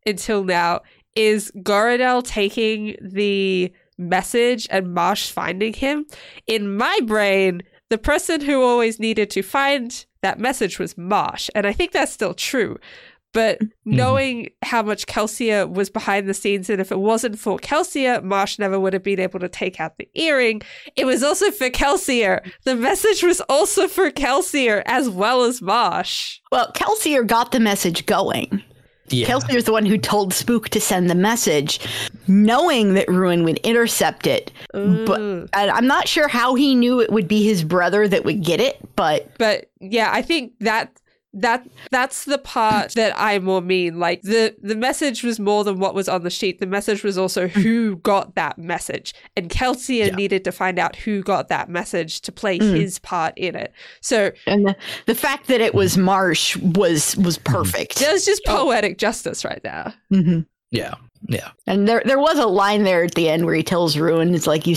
until 0.06 0.44
now, 0.44 0.80
is 1.14 1.52
Goradel 1.56 2.22
taking 2.24 2.96
the 3.02 3.72
message 3.98 4.66
and 4.70 4.94
Marsh 4.94 5.30
finding 5.30 5.74
him. 5.74 6.06
In 6.46 6.74
my 6.76 6.98
brain, 7.04 7.62
the 7.90 7.98
person 7.98 8.40
who 8.40 8.62
always 8.62 8.98
needed 8.98 9.28
to 9.30 9.42
find 9.42 10.06
that 10.22 10.38
message 10.38 10.78
was 10.78 10.96
Marsh, 10.96 11.50
and 11.54 11.66
I 11.66 11.72
think 11.72 11.92
that's 11.92 12.12
still 12.12 12.34
true. 12.34 12.78
But 13.32 13.60
knowing 13.84 14.50
how 14.62 14.82
much 14.82 15.06
Kelsier 15.06 15.68
was 15.72 15.88
behind 15.88 16.28
the 16.28 16.34
scenes, 16.34 16.68
and 16.68 16.80
if 16.80 16.90
it 16.90 16.98
wasn't 16.98 17.38
for 17.38 17.58
Kelsier, 17.58 18.22
Marsh 18.24 18.58
never 18.58 18.78
would 18.80 18.92
have 18.92 19.04
been 19.04 19.20
able 19.20 19.38
to 19.40 19.48
take 19.48 19.78
out 19.78 19.98
the 19.98 20.08
earring. 20.14 20.62
It 20.96 21.04
was 21.04 21.22
also 21.22 21.50
for 21.52 21.70
Kelsier. 21.70 22.40
The 22.64 22.74
message 22.74 23.22
was 23.22 23.40
also 23.48 23.86
for 23.86 24.10
Kelsier 24.10 24.82
as 24.84 25.08
well 25.08 25.44
as 25.44 25.62
Marsh. 25.62 26.40
Well, 26.50 26.72
Kelsier 26.72 27.24
got 27.26 27.52
the 27.52 27.60
message 27.60 28.04
going. 28.06 28.62
Yeah. 29.12 29.26
Kelsier's 29.26 29.64
the 29.64 29.72
one 29.72 29.86
who 29.86 29.98
told 29.98 30.32
Spook 30.32 30.68
to 30.68 30.80
send 30.80 31.10
the 31.10 31.16
message, 31.16 31.80
knowing 32.28 32.94
that 32.94 33.08
Ruin 33.08 33.42
would 33.44 33.58
intercept 33.58 34.26
it. 34.26 34.52
But 34.72 35.20
Mm. 35.20 35.48
and 35.52 35.70
I'm 35.70 35.86
not 35.86 36.06
sure 36.06 36.28
how 36.28 36.54
he 36.54 36.74
knew 36.76 37.00
it 37.00 37.10
would 37.12 37.26
be 37.26 37.42
his 37.44 37.64
brother 37.64 38.06
that 38.06 38.24
would 38.24 38.42
get 38.44 38.60
it, 38.60 38.76
but 38.94 39.28
but 39.38 39.66
yeah, 39.80 40.10
I 40.12 40.22
think 40.22 40.52
that 40.60 40.92
that 41.32 41.66
that's 41.92 42.24
the 42.24 42.38
part 42.38 42.92
that 42.96 43.12
I 43.16 43.38
more 43.38 43.60
mean. 43.60 43.98
Like 44.00 44.22
the 44.22 44.54
the 44.62 44.74
message 44.74 45.22
was 45.22 45.38
more 45.38 45.62
than 45.64 45.78
what 45.78 45.94
was 45.94 46.08
on 46.08 46.22
the 46.24 46.30
sheet. 46.30 46.58
The 46.58 46.66
message 46.66 47.04
was 47.04 47.16
also 47.16 47.46
who 47.48 47.96
got 47.96 48.34
that 48.34 48.58
message, 48.58 49.14
and 49.36 49.48
Kelsier 49.48 50.08
Yeah. 50.08 50.14
needed 50.16 50.44
to 50.44 50.52
find 50.52 50.78
out 50.78 50.96
who 50.96 51.22
got 51.22 51.48
that 51.48 51.68
message 51.68 52.20
to 52.22 52.32
play 52.32 52.58
Mm. 52.58 52.76
his 52.76 52.98
part 52.98 53.32
in 53.36 53.54
it. 53.54 53.72
So 54.00 54.32
and 54.46 54.66
the, 54.66 54.76
the 55.06 55.14
fact 55.14 55.46
that 55.46 55.60
it 55.60 55.74
was 55.74 55.96
Marsh 55.96 56.56
was 56.56 57.16
was 57.16 57.38
perfect. 57.38 57.98
there's 58.00 58.24
just 58.24 58.44
poetic 58.44 58.98
justice 58.98 59.44
right 59.44 59.62
there. 59.62 59.94
hmm 60.10 60.40
Yeah. 60.70 60.94
Yeah. 61.28 61.50
And 61.66 61.86
there 61.86 62.02
there 62.04 62.18
was 62.18 62.38
a 62.38 62.46
line 62.46 62.82
there 62.84 63.04
at 63.04 63.14
the 63.14 63.28
end 63.28 63.44
where 63.44 63.54
he 63.54 63.62
tells 63.62 63.96
Ruin, 63.96 64.34
"It's 64.34 64.46
like 64.46 64.66
you 64.66 64.76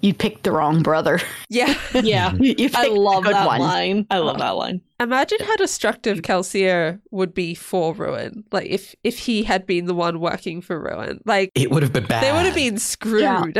you 0.00 0.14
picked 0.14 0.42
the 0.44 0.50
wrong 0.52 0.82
brother. 0.82 1.20
Yeah. 1.48 1.74
Yeah. 2.02 2.32
You, 2.34 2.54
you 2.58 2.70
I 2.74 2.88
love 2.88 3.24
the 3.24 3.30
that 3.30 3.46
one." 3.46 3.60
line. 3.60 4.06
I 4.10 4.18
love 4.18 4.38
that 4.38 4.50
line. 4.56 4.80
Imagine 5.00 5.38
how 5.40 5.56
destructive 5.56 6.18
Kelsier 6.22 7.00
would 7.10 7.34
be 7.34 7.54
for 7.54 7.92
Ruin. 7.94 8.44
Like 8.52 8.66
if 8.68 8.94
if 9.04 9.18
he 9.18 9.42
had 9.44 9.66
been 9.66 9.86
the 9.86 9.94
one 9.94 10.18
working 10.20 10.60
for 10.62 10.80
Ruin. 10.80 11.20
Like 11.26 11.50
It 11.54 11.70
would 11.70 11.82
have 11.82 11.92
been 11.92 12.06
bad. 12.06 12.22
they 12.24 12.32
would 12.32 12.46
have 12.46 12.54
been 12.54 12.78
screwed. 12.78 13.58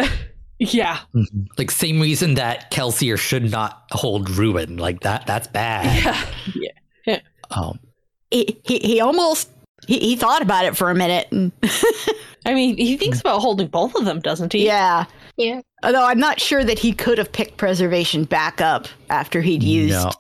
Yeah. 0.59 0.99
Mhm. 1.15 1.47
Like 1.59 1.71
same 1.73 2.01
reason 2.01 2.35
that 2.35 2.71
Kelsier 2.71 3.19
should 3.19 3.51
not 3.51 3.85
hold 3.91 4.31
ruin. 4.31 4.77
Like 4.77 5.01
that. 5.01 5.27
That's 5.27 5.49
bad. 5.49 5.85
Yeah, 6.55 6.71
yeah. 7.07 7.21
Um. 7.51 7.79
He, 8.31 8.59
he 8.65 8.79
he 8.79 9.01
almost 9.01 9.51
he, 9.87 9.99
he 9.99 10.17
thought 10.17 10.43
about 10.43 10.65
it 10.65 10.77
for 10.77 10.91
a 10.91 10.95
minute. 10.95 11.29
And 11.31 11.53
I 12.47 12.55
mean, 12.55 12.77
he 12.77 12.97
thinks 12.97 13.21
about 13.21 13.41
holding 13.41 13.69
both 13.69 13.95
of 13.95 14.05
them, 14.05 14.21
doesn't 14.21 14.53
he? 14.53 14.67
yeah, 14.67 15.05
Yeah. 15.37 15.61
although 15.85 16.05
I'm 16.05 16.19
not 16.19 16.41
sure 16.41 16.65
that 16.65 16.79
he 16.79 16.93
could 16.93 17.19
have 17.19 17.31
picked 17.31 17.57
preservation 17.57 18.25
back 18.25 18.61
up 18.61 18.89
after 19.11 19.41
he'd 19.41 19.63
used 19.63 19.95
No. 19.95 20.11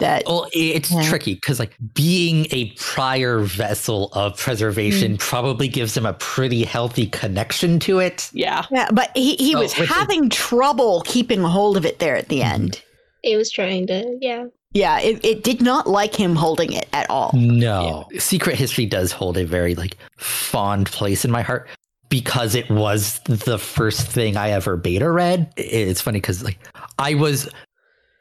that. 0.00 0.22
Well, 0.26 0.48
it's 0.52 0.92
Yeah. 0.92 1.02
tricky 1.08 1.34
because 1.34 1.58
like 1.58 1.74
being 1.94 2.46
a 2.52 2.70
prior 2.76 3.40
vessel 3.40 4.10
of 4.12 4.38
preservation 4.38 5.16
mm. 5.16 5.18
probably 5.20 5.66
gives 5.68 5.96
him 5.96 6.06
a 6.06 6.12
pretty 6.14 6.62
healthy 6.64 7.06
connection 7.06 7.80
to 7.80 7.98
it. 7.98 8.30
Yeah. 8.32 8.64
Yeah, 8.70 8.88
but 8.92 9.10
he, 9.16 9.34
he 9.36 9.54
Oh, 9.56 9.60
was 9.60 9.72
which 9.76 9.88
is- 9.90 9.94
having 9.94 10.28
trouble 10.30 11.02
keeping 11.04 11.42
a 11.42 11.48
hold 11.48 11.76
of 11.76 11.84
it 11.84 11.98
there 11.98 12.16
at 12.16 12.28
the 12.28 12.40
mm-hmm. 12.40 12.54
end. 12.54 12.82
It 13.24 13.36
was 13.36 13.50
trying 13.50 13.86
to, 13.88 14.16
yeah. 14.20 14.44
Yeah, 14.74 15.00
it, 15.00 15.24
it 15.24 15.44
did 15.44 15.62
not 15.62 15.86
like 15.86 16.14
him 16.14 16.34
holding 16.34 16.72
it 16.72 16.88
at 16.92 17.08
all. 17.08 17.30
No. 17.32 18.08
Secret 18.18 18.56
History 18.56 18.86
does 18.86 19.12
hold 19.12 19.38
a 19.38 19.46
very 19.46 19.74
like 19.74 19.96
fond 20.18 20.86
place 20.86 21.24
in 21.24 21.30
my 21.30 21.42
heart 21.42 21.68
because 22.08 22.54
it 22.54 22.68
was 22.68 23.20
the 23.20 23.58
first 23.58 24.08
thing 24.08 24.36
I 24.36 24.50
ever 24.50 24.76
beta 24.76 25.10
read. 25.10 25.52
It's 25.56 26.00
funny 26.00 26.20
cuz 26.20 26.42
like 26.42 26.58
I 26.98 27.14
was 27.14 27.48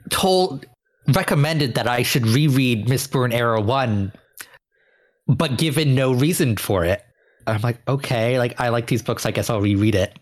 told 0.09 0.65
recommended 1.07 1.75
that 1.75 1.87
I 1.87 2.03
should 2.03 2.27
reread 2.27 2.87
Mistborn 2.87 3.33
Era 3.33 3.59
1 3.59 4.13
but 5.27 5.57
given 5.57 5.95
no 5.95 6.13
reason 6.13 6.57
for 6.57 6.85
it. 6.85 7.03
I'm 7.47 7.61
like, 7.61 7.81
okay, 7.87 8.37
like 8.37 8.59
I 8.59 8.69
like 8.69 8.87
these 8.87 9.01
books, 9.01 9.25
I 9.25 9.31
guess 9.31 9.49
I'll 9.49 9.61
reread 9.61 9.95
it. 9.95 10.17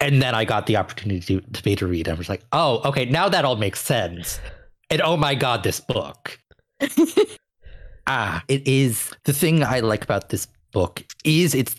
And 0.00 0.22
then 0.22 0.34
I 0.34 0.44
got 0.44 0.66
the 0.66 0.76
opportunity 0.76 1.20
to, 1.20 1.40
to 1.40 1.62
beta 1.62 1.86
read. 1.86 2.08
I 2.08 2.14
was 2.14 2.28
like, 2.28 2.42
oh, 2.52 2.80
okay, 2.88 3.04
now 3.04 3.28
that 3.28 3.44
all 3.44 3.56
makes 3.56 3.80
sense. 3.80 4.40
And 4.90 5.00
oh 5.02 5.16
my 5.16 5.34
god, 5.34 5.62
this 5.62 5.80
book. 5.80 6.38
ah, 8.06 8.42
it 8.48 8.66
is 8.66 9.12
the 9.24 9.32
thing 9.32 9.62
I 9.62 9.80
like 9.80 10.04
about 10.04 10.28
this 10.28 10.46
book 10.72 11.04
is 11.24 11.54
it's 11.54 11.74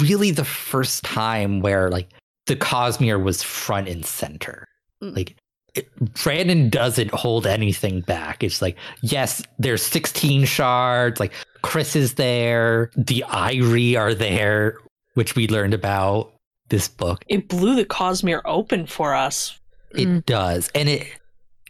really 0.00 0.30
the 0.30 0.44
first 0.44 1.04
time 1.04 1.60
where 1.60 1.90
like 1.90 2.10
the 2.46 2.56
Cosmere 2.56 3.22
was 3.22 3.42
front 3.42 3.88
and 3.88 4.04
center. 4.04 4.66
Mm. 5.02 5.16
Like 5.16 5.36
it, 5.74 5.88
Brandon 6.22 6.68
doesn't 6.68 7.10
hold 7.10 7.46
anything 7.46 8.00
back. 8.02 8.44
It's 8.44 8.62
like, 8.62 8.76
yes, 9.02 9.42
there's 9.58 9.82
16 9.82 10.44
shards, 10.44 11.18
like 11.18 11.32
Khriss 11.64 11.96
is 11.96 12.14
there, 12.14 12.90
the 12.96 13.24
Eyree 13.26 13.98
are 13.98 14.14
there, 14.14 14.78
which 15.14 15.34
we 15.34 15.48
learned 15.48 15.74
about 15.74 16.32
this 16.68 16.86
book. 16.86 17.24
It 17.28 17.48
blew 17.48 17.74
the 17.74 17.84
Cosmere 17.84 18.42
open 18.44 18.86
for 18.86 19.14
us. 19.14 19.58
It 19.90 20.06
Mm. 20.06 20.26
does. 20.26 20.70
And 20.74 20.88
it 20.88 21.08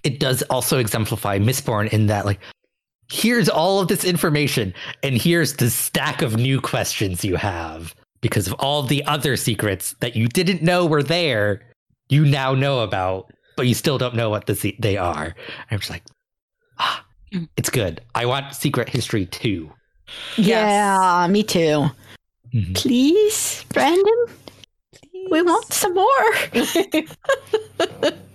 it 0.04 0.20
does 0.20 0.42
also 0.44 0.78
exemplify 0.78 1.38
Mistborn 1.38 1.88
in 1.92 2.06
that 2.06 2.24
like 2.26 2.40
here's 3.10 3.48
all 3.48 3.80
of 3.80 3.88
this 3.88 4.04
information 4.04 4.72
and 5.02 5.16
here's 5.16 5.54
the 5.54 5.68
stack 5.70 6.22
of 6.22 6.36
new 6.36 6.60
questions 6.60 7.24
you 7.24 7.36
have 7.36 7.94
because 8.22 8.46
of 8.46 8.52
all 8.54 8.82
the 8.82 9.04
other 9.04 9.36
secrets 9.36 9.94
that 10.00 10.16
you 10.16 10.26
didn't 10.28 10.62
know 10.62 10.86
were 10.86 11.02
there 11.02 11.60
you 12.08 12.24
now 12.24 12.54
know 12.54 12.80
about 12.80 13.30
but 13.56 13.66
you 13.66 13.74
still 13.74 13.98
don't 13.98 14.14
know 14.14 14.30
what 14.30 14.46
the 14.46 14.54
se- 14.54 14.76
they 14.80 14.96
are. 14.96 15.24
And 15.26 15.34
I'm 15.70 15.78
just 15.78 15.90
like 15.90 16.04
ah 16.78 17.04
Mm. 17.32 17.48
it's 17.56 17.70
good. 17.70 18.00
I 18.14 18.26
want 18.26 18.54
secret 18.54 18.88
history 18.88 19.26
too. 19.26 19.72
Yeah, 20.36 21.26
me 21.28 21.42
too. 21.42 21.90
Mhm. 22.54 22.74
Please, 22.76 23.64
Brandon, 23.70 24.26
we 25.30 25.42
want 25.42 25.72
some 25.72 25.94
more. 25.94 26.34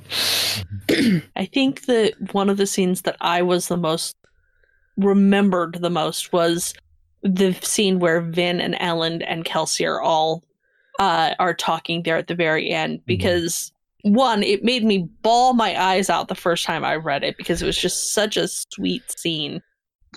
I 1.36 1.50
think 1.54 1.86
that 1.86 2.14
one 2.34 2.50
of 2.50 2.58
the 2.58 2.68
scenes 2.68 3.04
that 3.04 3.18
I 3.22 3.42
was 3.42 3.68
the 3.68 3.78
most 3.78 4.16
remembered 4.98 5.80
the 5.82 5.90
most 5.90 6.34
was 6.34 6.74
the 7.24 7.54
scene 7.62 8.00
where 8.00 8.22
Vin 8.22 8.60
and 8.62 8.76
Elend 8.76 9.24
and 9.28 9.46
Kelsier 9.46 9.96
are 9.96 10.02
all 10.02 10.44
uh, 11.00 11.34
are 11.40 11.54
talking 11.54 12.04
there 12.04 12.18
at 12.18 12.28
the 12.28 12.36
very 12.36 12.70
end 12.70 13.02
because 13.06 13.72
one, 14.04 14.44
it 14.44 14.64
made 14.64 14.84
me 14.84 15.10
bawl 15.22 15.54
my 15.54 15.80
eyes 15.82 16.10
out 16.10 16.28
the 16.28 16.36
first 16.36 16.66
time 16.66 16.86
I 16.86 16.96
read 16.96 17.24
it 17.24 17.38
because 17.38 17.62
it 17.62 17.66
was 17.66 17.78
just 17.78 18.14
such 18.14 18.38
a 18.38 18.48
sweet 18.48 19.04
scene, 19.18 19.62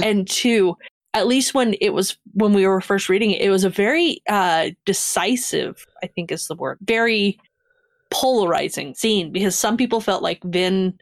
and 0.02 0.28
two, 0.28 0.76
at 1.14 1.26
least 1.26 1.54
when 1.54 1.74
it 1.80 1.90
was 1.90 2.16
when 2.34 2.52
we 2.52 2.66
were 2.66 2.80
first 2.80 3.08
reading 3.08 3.32
it, 3.32 3.42
it 3.42 3.50
was 3.50 3.64
a 3.64 3.70
very 3.70 4.20
uh, 4.28 4.70
decisive, 4.84 5.84
I 6.02 6.06
think 6.06 6.30
is 6.30 6.46
the 6.46 6.54
word, 6.54 6.78
very 6.82 7.38
polarizing 8.12 8.94
scene 8.94 9.32
because 9.32 9.58
some 9.58 9.76
people 9.76 10.00
felt 10.00 10.22
like 10.22 10.42
Vin 10.44 10.98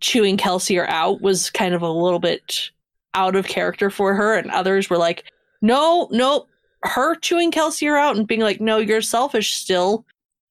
chewing 0.00 0.36
Kelsier 0.36 0.86
out 0.88 1.20
was 1.20 1.50
kind 1.50 1.74
of 1.74 1.82
a 1.82 1.90
little 1.90 2.18
bit 2.18 2.70
out 3.14 3.36
of 3.36 3.46
character 3.46 3.90
for 3.90 4.14
her, 4.14 4.34
and 4.34 4.50
others 4.50 4.88
were 4.88 4.98
like, 4.98 5.24
no, 5.62 6.08
no, 6.10 6.46
her 6.82 7.14
chewing 7.16 7.50
Kelsier 7.50 7.98
out 7.98 8.16
and 8.16 8.26
being 8.26 8.40
like, 8.40 8.60
no, 8.60 8.78
you're 8.78 9.02
selfish 9.02 9.54
still. 9.54 10.06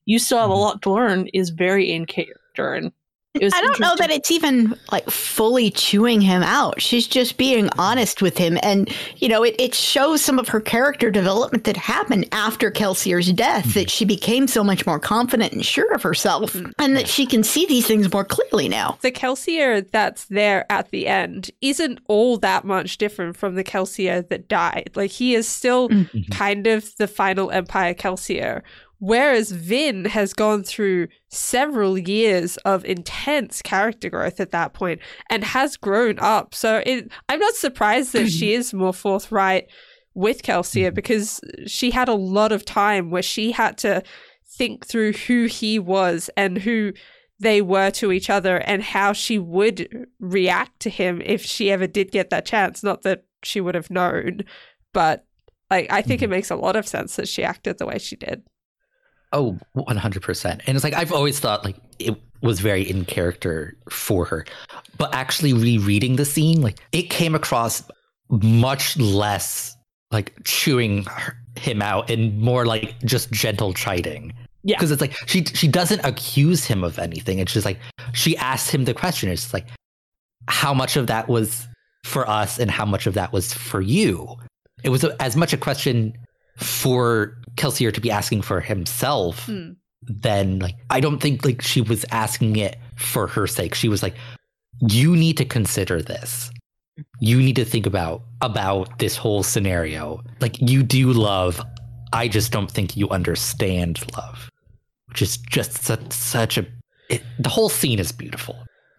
You 0.05 0.19
still 0.19 0.39
have 0.39 0.49
a 0.49 0.53
mm-hmm. 0.53 0.61
lot 0.61 0.81
to 0.83 0.91
learn 0.91 1.27
is 1.27 1.49
very 1.49 1.91
in 1.91 2.05
character. 2.05 2.73
And 2.73 2.91
I 3.36 3.62
don't 3.62 3.79
know 3.79 3.95
that 3.98 4.09
it's 4.09 4.31
even 4.31 4.75
like 4.91 5.07
fully 5.09 5.69
chewing 5.69 6.19
him 6.19 6.41
out. 6.41 6.81
She's 6.81 7.07
just 7.07 7.38
being 7.38 7.69
honest 7.77 8.24
with 8.24 8.38
him. 8.39 8.57
And, 8.63 8.89
you 9.17 9.29
know, 9.29 9.43
it, 9.43 9.55
it 9.59 9.75
shows 9.75 10.21
some 10.24 10.39
of 10.39 10.48
her 10.48 10.59
character 10.59 11.12
development 11.12 11.63
that 11.65 11.77
happened 11.77 12.27
after 12.31 12.71
Kelsier's 12.71 13.31
death, 13.31 13.75
that 13.75 13.91
she 13.91 14.03
became 14.03 14.48
so 14.48 14.63
much 14.63 14.86
more 14.88 15.00
confident 15.00 15.53
and 15.53 15.63
sure 15.63 15.93
of 15.93 16.01
herself, 16.01 16.55
and 16.79 16.95
that 16.98 17.07
she 17.07 17.27
can 17.27 17.43
see 17.43 17.67
these 17.67 17.86
things 17.86 18.12
more 18.12 18.25
clearly 18.25 18.67
now. 18.67 18.98
The 19.01 19.12
Kelsier 19.12 19.89
that's 19.91 20.25
there 20.25 20.65
at 20.71 20.89
the 20.89 21.07
end 21.07 21.51
isn't 21.62 22.00
all 22.07 22.38
that 22.38 22.65
much 22.65 22.98
different 22.98 23.38
from 23.38 23.53
the 23.53 23.63
Kelsier 23.63 24.27
that 24.29 24.48
died. 24.48 24.89
Like 24.95 25.12
he 25.12 25.36
is 25.36 25.48
still 25.48 25.88
Mhm. 25.89 26.31
kind 26.31 26.65
of 26.65 26.95
the 26.98 27.07
final 27.07 27.51
Empire 27.51 27.93
Kelsier. 27.93 28.63
Whereas 28.99 29.51
Vin 29.51 30.05
has 30.05 30.33
gone 30.33 30.63
through 30.63 31.07
several 31.29 31.97
years 31.97 32.57
of 32.57 32.83
intense 32.83 33.61
character 33.61 34.09
growth 34.09 34.41
at 34.41 34.51
that 34.51 34.73
point 34.73 34.99
and 35.29 35.43
has 35.43 35.77
grown 35.77 36.19
up. 36.19 36.53
So 36.53 36.83
it, 36.85 37.09
I'm 37.29 37.39
not 37.39 37.55
surprised 37.55 38.11
that 38.13 38.29
she 38.29 38.53
is 38.53 38.73
more 38.73 38.93
forthright 38.93 39.67
with 40.13 40.43
Kelsier 40.43 40.87
mm-hmm. 40.87 40.95
because 40.95 41.39
she 41.65 41.91
had 41.91 42.09
a 42.09 42.13
lot 42.13 42.51
of 42.51 42.65
time 42.65 43.09
where 43.09 43.21
she 43.21 43.53
had 43.53 43.77
to 43.79 44.03
think 44.45 44.85
through 44.85 45.13
who 45.13 45.45
he 45.45 45.79
was 45.79 46.29
and 46.35 46.57
who 46.57 46.91
they 47.39 47.61
were 47.61 47.91
to 47.91 48.11
each 48.11 48.29
other 48.29 48.57
and 48.57 48.83
how 48.83 49.13
she 49.13 49.39
would 49.39 50.07
react 50.19 50.81
to 50.81 50.89
him 50.89 51.21
if 51.23 51.45
she 51.45 51.71
ever 51.71 51.87
did 51.87 52.11
get 52.11 52.31
that 52.31 52.45
chance. 52.45 52.83
Not 52.83 53.03
that 53.03 53.23
she 53.43 53.61
would 53.61 53.75
have 53.75 53.89
known, 53.89 54.41
but 54.91 55.25
like 55.69 55.89
I 55.89 56.01
think 56.01 56.21
it 56.21 56.25
mm-hmm. 56.25 56.31
makes 56.31 56.51
a 56.51 56.57
lot 56.57 56.75
of 56.75 56.85
sense 56.85 57.15
that 57.15 57.29
she 57.29 57.45
acted 57.45 57.77
the 57.77 57.85
way 57.85 57.97
she 57.97 58.17
did. 58.17 58.43
Oh, 59.31 59.57
100%. 59.75 60.62
And 60.65 60.75
it's 60.75 60.83
like, 60.83 60.93
I've 60.93 61.12
always 61.12 61.39
thought 61.39 61.63
like 61.63 61.75
it 62.00 62.15
was 62.41 62.59
very 62.59 62.89
in 62.89 63.05
character 63.05 63.75
for 63.89 64.25
her. 64.25 64.45
But 64.98 65.13
actually 65.13 65.53
rereading 65.53 66.15
the 66.15 66.25
scene, 66.25 66.62
like 66.62 66.79
it 66.91 67.03
came 67.03 67.36
across 67.36 67.83
much 68.29 68.98
less 68.98 69.75
like 70.12 70.33
chewing 70.43 71.03
her, 71.05 71.36
him 71.55 71.81
out 71.81 72.09
and 72.09 72.39
more 72.39 72.65
like 72.65 73.00
just 73.03 73.31
gentle 73.31 73.74
chiding. 73.74 74.33
Yeah. 74.63 74.75
Because 74.75 74.91
it's 74.91 75.01
like 75.01 75.15
she 75.27 75.43
she 75.45 75.67
doesn't 75.67 76.03
accuse 76.03 76.65
him 76.65 76.83
of 76.83 77.00
anything. 77.00 77.39
It's 77.39 77.53
just 77.53 77.65
like 77.65 77.79
she 78.13 78.36
asks 78.38 78.69
him 78.69 78.86
the 78.86 78.93
question. 78.93 79.29
It's 79.29 79.53
like 79.53 79.67
how 80.48 80.74
much 80.74 80.98
of 80.98 81.07
that 81.07 81.29
was 81.29 81.67
for 82.03 82.27
us 82.29 82.59
and 82.59 82.69
how 82.71 82.86
much 82.86 83.07
of 83.07 83.13
that 83.13 83.31
was 83.31 83.53
for 83.53 83.81
you. 83.81 84.36
It 84.83 84.89
was 84.89 85.03
a, 85.03 85.21
as 85.21 85.36
much 85.36 85.53
a 85.53 85.57
question 85.57 86.17
for 86.59 87.37
Kelsier 87.55 87.93
to 87.93 88.01
be 88.01 88.11
asking 88.11 88.41
for 88.41 88.61
himself 88.61 89.45
hmm. 89.45 89.71
then 90.03 90.59
like 90.59 90.75
I 90.89 90.99
don't 90.99 91.19
think 91.19 91.43
like 91.43 91.61
she 91.61 91.81
was 91.81 92.05
asking 92.11 92.55
it 92.57 92.77
for 92.95 93.27
her 93.27 93.47
sake. 93.47 93.73
She 93.73 93.89
was 93.89 94.03
like, 94.03 94.15
you 94.81 95.15
need 95.15 95.37
to 95.37 95.45
consider 95.45 96.01
this. 96.01 96.51
You 97.19 97.37
need 97.37 97.55
to 97.55 97.65
think 97.65 97.85
about 97.85 98.23
about 98.41 98.99
this 98.99 99.15
whole 99.15 99.43
scenario. 99.43 100.21
Like 100.41 100.59
you 100.59 100.83
do 100.83 101.11
love. 101.13 101.61
I 102.11 102.27
just 102.27 102.51
don't 102.51 102.71
think 102.71 102.97
you 102.97 103.09
understand 103.09 103.99
love, 104.17 104.49
which 105.07 105.21
is 105.21 105.37
just 105.37 105.83
such, 105.83 106.11
such 106.11 106.57
a. 106.57 106.65
It, 107.09 107.23
the 107.37 107.49
whole 107.49 107.69
scene 107.69 107.99
is 107.99 108.11
beautiful. 108.11 108.55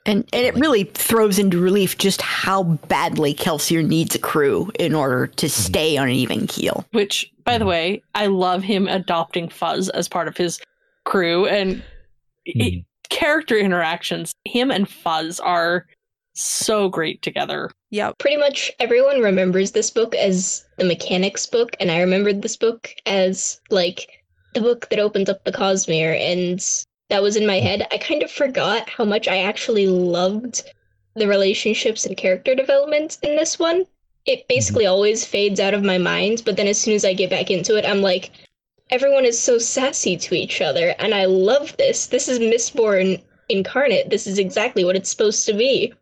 And, 0.07 0.29
and 0.33 0.47
it 0.47 0.55
really 0.55 0.85
throws 0.85 1.39
into 1.39 1.61
relief 1.61 1.99
just 1.99 2.23
how 2.23 2.63
badly 2.63 3.35
Kelsier 3.35 3.87
needs 3.87 4.15
a 4.15 4.19
crew 4.19 4.71
in 4.79 4.95
order 4.95 5.27
to 5.27 5.47
mm-hmm. 5.47 5.63
stay 5.63 5.97
on 5.97 6.09
an 6.09 6.15
even 6.15 6.47
keel. 6.47 6.87
Which, 6.93 7.31
by 7.51 7.59
the 7.59 7.65
mm. 7.65 7.69
way, 7.69 8.03
I 8.15 8.27
love 8.27 8.63
him 8.63 8.87
adopting 8.87 9.49
Fuzz 9.49 9.89
as 9.89 10.09
part 10.09 10.29
of 10.29 10.37
his 10.37 10.61
crew 11.05 11.47
and 11.47 11.83
it- 12.45 12.57
mm. 12.57 12.85
character 13.09 13.59
interactions. 13.59 14.33
Him 14.45 14.71
and 14.71 14.89
Fuzz 14.89 15.41
are 15.41 15.87
so 16.33 16.89
great 16.89 17.23
together. 17.23 17.71
Yeah. 17.91 18.13
Pretty 18.19 18.37
much 18.37 18.71
everyone 18.79 19.21
remembers 19.21 19.73
this 19.73 19.91
book 19.91 20.15
as 20.15 20.65
the 20.79 20.85
mechanics 20.85 21.45
book, 21.45 21.75
and 21.81 21.91
I 21.91 22.01
remembered 22.01 22.43
this 22.43 22.57
book 22.57 22.95
as 23.05 23.61
like 23.71 24.23
the 24.55 24.61
book 24.61 24.89
that 24.91 25.01
opens 25.01 25.29
up 25.29 25.45
the 25.45 25.53
Cosmere, 25.53 26.19
and 26.21 26.61
that 27.09 27.23
was 27.23 27.35
in 27.35 27.47
my 27.47 27.59
mm. 27.59 27.63
head. 27.63 27.87
I 27.91 27.99
kind 27.99 28.23
of 28.23 28.31
forgot 28.31 28.89
how 28.89 29.05
much 29.05 29.27
I 29.27 29.39
actually 29.39 29.89
loved 29.89 30.63
the 31.17 31.27
relationships 31.27 32.07
and 32.07 32.17
character 32.17 32.55
development 32.55 33.19
in 33.23 33.35
this 33.35 33.59
one. 33.59 33.87
It 34.27 34.41
mm-hmm. 34.41 34.47
basically 34.49 34.87
always 34.87 35.25
fades 35.25 35.61
out 35.61 35.75
of 35.75 35.83
my 35.85 35.99
mind, 35.99 36.43
but 36.45 36.57
then 36.57 36.67
as 36.67 36.81
soon 36.81 36.95
as 36.95 37.05
I 37.05 37.15
get 37.15 37.31
back 37.31 37.51
into 37.51 37.77
it, 37.77 37.85
I'm 37.85 38.03
like, 38.03 38.31
everyone 38.91 39.25
is 39.25 39.39
so 39.39 39.59
sassy 39.59 40.17
to 40.17 40.35
each 40.35 40.61
other, 40.61 40.95
and 40.99 41.15
I 41.15 41.25
love 41.25 41.77
this. 41.77 42.07
This 42.07 42.29
is 42.29 42.39
Mistborn 42.39 43.23
incarnate. 43.49 44.11
This 44.11 44.27
is 44.27 44.39
exactly 44.39 44.85
what 44.85 44.97
it's 44.97 45.11
supposed 45.11 45.47
to 45.47 45.53
be 45.53 45.93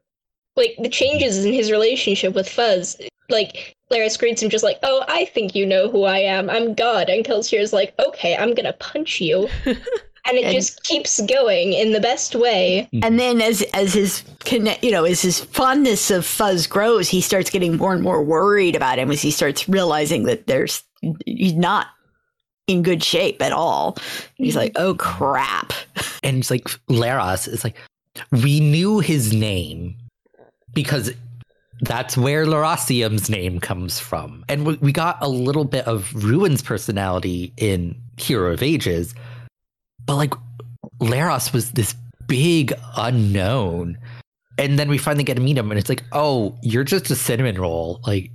like 0.58 0.76
the 0.78 0.88
changes 0.90 1.44
in 1.44 1.52
his 1.54 1.70
relationship 1.70 2.34
with 2.34 2.48
Fuzz. 2.48 3.00
Like 3.30 3.76
Leras 3.90 4.18
greets 4.18 4.42
him 4.42 4.50
just 4.50 4.64
like, 4.64 4.78
"Oh, 4.82 5.04
I 5.08 5.26
think 5.26 5.54
you 5.54 5.64
know 5.64 5.88
who 5.88 6.04
I 6.04 6.18
am. 6.18 6.50
I'm 6.50 6.74
God." 6.74 7.08
And 7.08 7.24
Kelsier's 7.24 7.72
like, 7.72 7.94
"Okay, 7.98 8.36
I'm 8.36 8.54
gonna 8.54 8.74
punch 8.74 9.20
you," 9.20 9.48
and 10.28 10.36
it 10.36 10.44
And- 10.44 10.54
just 10.54 10.84
keeps 10.84 11.20
going 11.22 11.72
in 11.72 11.92
the 11.92 12.00
best 12.00 12.34
way. 12.34 12.88
Mm-hmm. 12.92 13.04
And 13.04 13.18
then 13.18 13.40
as 13.40 13.62
as 13.74 13.94
his 13.94 14.22
connect, 14.40 14.84
you 14.84 14.90
know, 14.90 15.04
as 15.04 15.22
his 15.22 15.40
fondness 15.40 16.10
of 16.10 16.24
Fuzz 16.24 16.66
grows, 16.66 17.08
he 17.08 17.20
starts 17.20 17.50
getting 17.50 17.76
more 17.76 17.94
and 17.94 18.02
more 18.02 18.22
worried 18.22 18.76
about 18.76 18.98
him 18.98 19.10
as 19.10 19.22
he 19.22 19.30
starts 19.30 19.68
realizing 19.68 20.24
that 20.24 20.46
there's 20.46 20.82
he's 21.24 21.54
not 21.54 21.88
in 22.66 22.82
good 22.82 23.02
shape 23.02 23.40
at 23.40 23.52
all. 23.52 23.96
He's 24.34 24.54
mm-hmm. 24.54 24.58
like, 24.58 24.72
"Oh 24.76 24.94
crap." 24.94 25.72
and 26.22 26.38
it's 26.38 26.50
like 26.50 26.64
Leras 26.88 27.48
is 27.48 27.64
like 27.64 27.76
we 28.30 28.60
knew 28.60 29.00
his 29.00 29.32
name 29.32 29.96
because 30.74 31.10
that's 31.80 32.16
where 32.16 32.44
Lerasium's 32.44 33.30
name 33.30 33.60
comes 33.60 34.00
from. 34.00 34.44
And 34.48 34.66
we, 34.66 34.74
we 34.76 34.92
got 34.92 35.16
a 35.20 35.28
little 35.28 35.64
bit 35.64 35.86
of 35.86 36.12
Ruin's 36.14 36.62
personality 36.62 37.52
in 37.56 37.94
Hero 38.16 38.52
of 38.52 38.62
Ages, 38.62 39.14
but 40.08 40.16
like 40.16 40.34
Leras 41.00 41.52
was 41.52 41.70
this 41.72 41.94
big 42.26 42.72
unknown. 42.96 43.96
And 44.58 44.76
then 44.76 44.88
we 44.88 44.98
finally 44.98 45.22
get 45.22 45.34
to 45.34 45.40
meet 45.40 45.56
him, 45.56 45.70
and 45.70 45.78
it's 45.78 45.88
like, 45.88 46.02
oh, 46.10 46.58
you're 46.62 46.82
just 46.82 47.08
a 47.12 47.14
cinnamon 47.14 47.60
roll. 47.60 48.00
Like, 48.04 48.32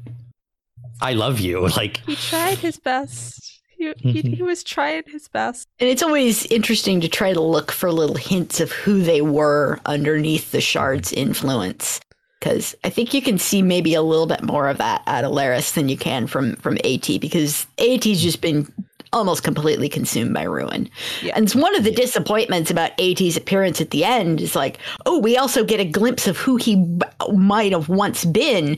I 1.01 1.11
love 1.13 1.41
you. 1.41 1.67
Like, 1.75 1.97
He 2.05 2.15
tried 2.15 2.59
his 2.59 2.77
best. 2.79 3.59
He, 3.77 3.91
he, 3.97 4.23
Mhm. 4.23 4.35
he 4.37 4.41
was 4.43 4.63
trying 4.63 5.03
his 5.07 5.27
best. 5.27 5.67
And 5.81 5.89
it's 5.89 6.01
always 6.01 6.45
interesting 6.45 7.01
to 7.01 7.09
try 7.09 7.33
to 7.33 7.41
look 7.41 7.73
for 7.73 7.91
little 7.91 8.15
hints 8.15 8.61
of 8.61 8.71
who 8.71 9.01
they 9.03 9.21
were 9.21 9.81
underneath 9.85 10.51
the 10.53 10.61
shard's 10.61 11.11
influence. 11.11 11.99
Because 12.39 12.73
I 12.85 12.89
think 12.89 13.13
you 13.13 13.21
can 13.21 13.37
see 13.37 13.61
maybe 13.61 13.93
a 13.93 14.01
little 14.01 14.25
bit 14.27 14.43
more 14.43 14.69
of 14.69 14.77
that 14.77 15.01
out 15.07 15.25
of 15.25 15.33
Leras 15.33 15.73
than 15.73 15.89
you 15.89 15.97
can 15.97 16.27
from 16.27 16.55
from 16.57 16.77
Ati, 16.85 17.17
because 17.19 17.67
Ati's 17.79 18.21
just 18.21 18.39
been 18.39 18.71
almost 19.13 19.43
completely 19.43 19.87
consumed 19.87 20.33
by 20.33 20.43
ruin. 20.43 20.89
Yeah. 21.21 21.33
And 21.35 21.45
it's 21.45 21.55
one 21.55 21.75
of 21.75 21.83
the 21.83 21.91
disappointments 21.91 22.69
about 22.71 22.91
Ati's 22.97 23.37
appearance 23.37 23.79
at 23.79 23.91
the 23.91 24.03
end 24.03 24.41
is 24.41 24.55
like, 24.55 24.79
oh, 25.05 25.19
we 25.19 25.37
also 25.37 25.63
get 25.63 25.79
a 25.79 25.85
glimpse 25.85 26.27
of 26.27 26.37
who 26.37 26.57
he 26.57 26.75
b- 26.75 27.01
might 27.33 27.71
have 27.71 27.87
once 27.89 28.25
been. 28.25 28.77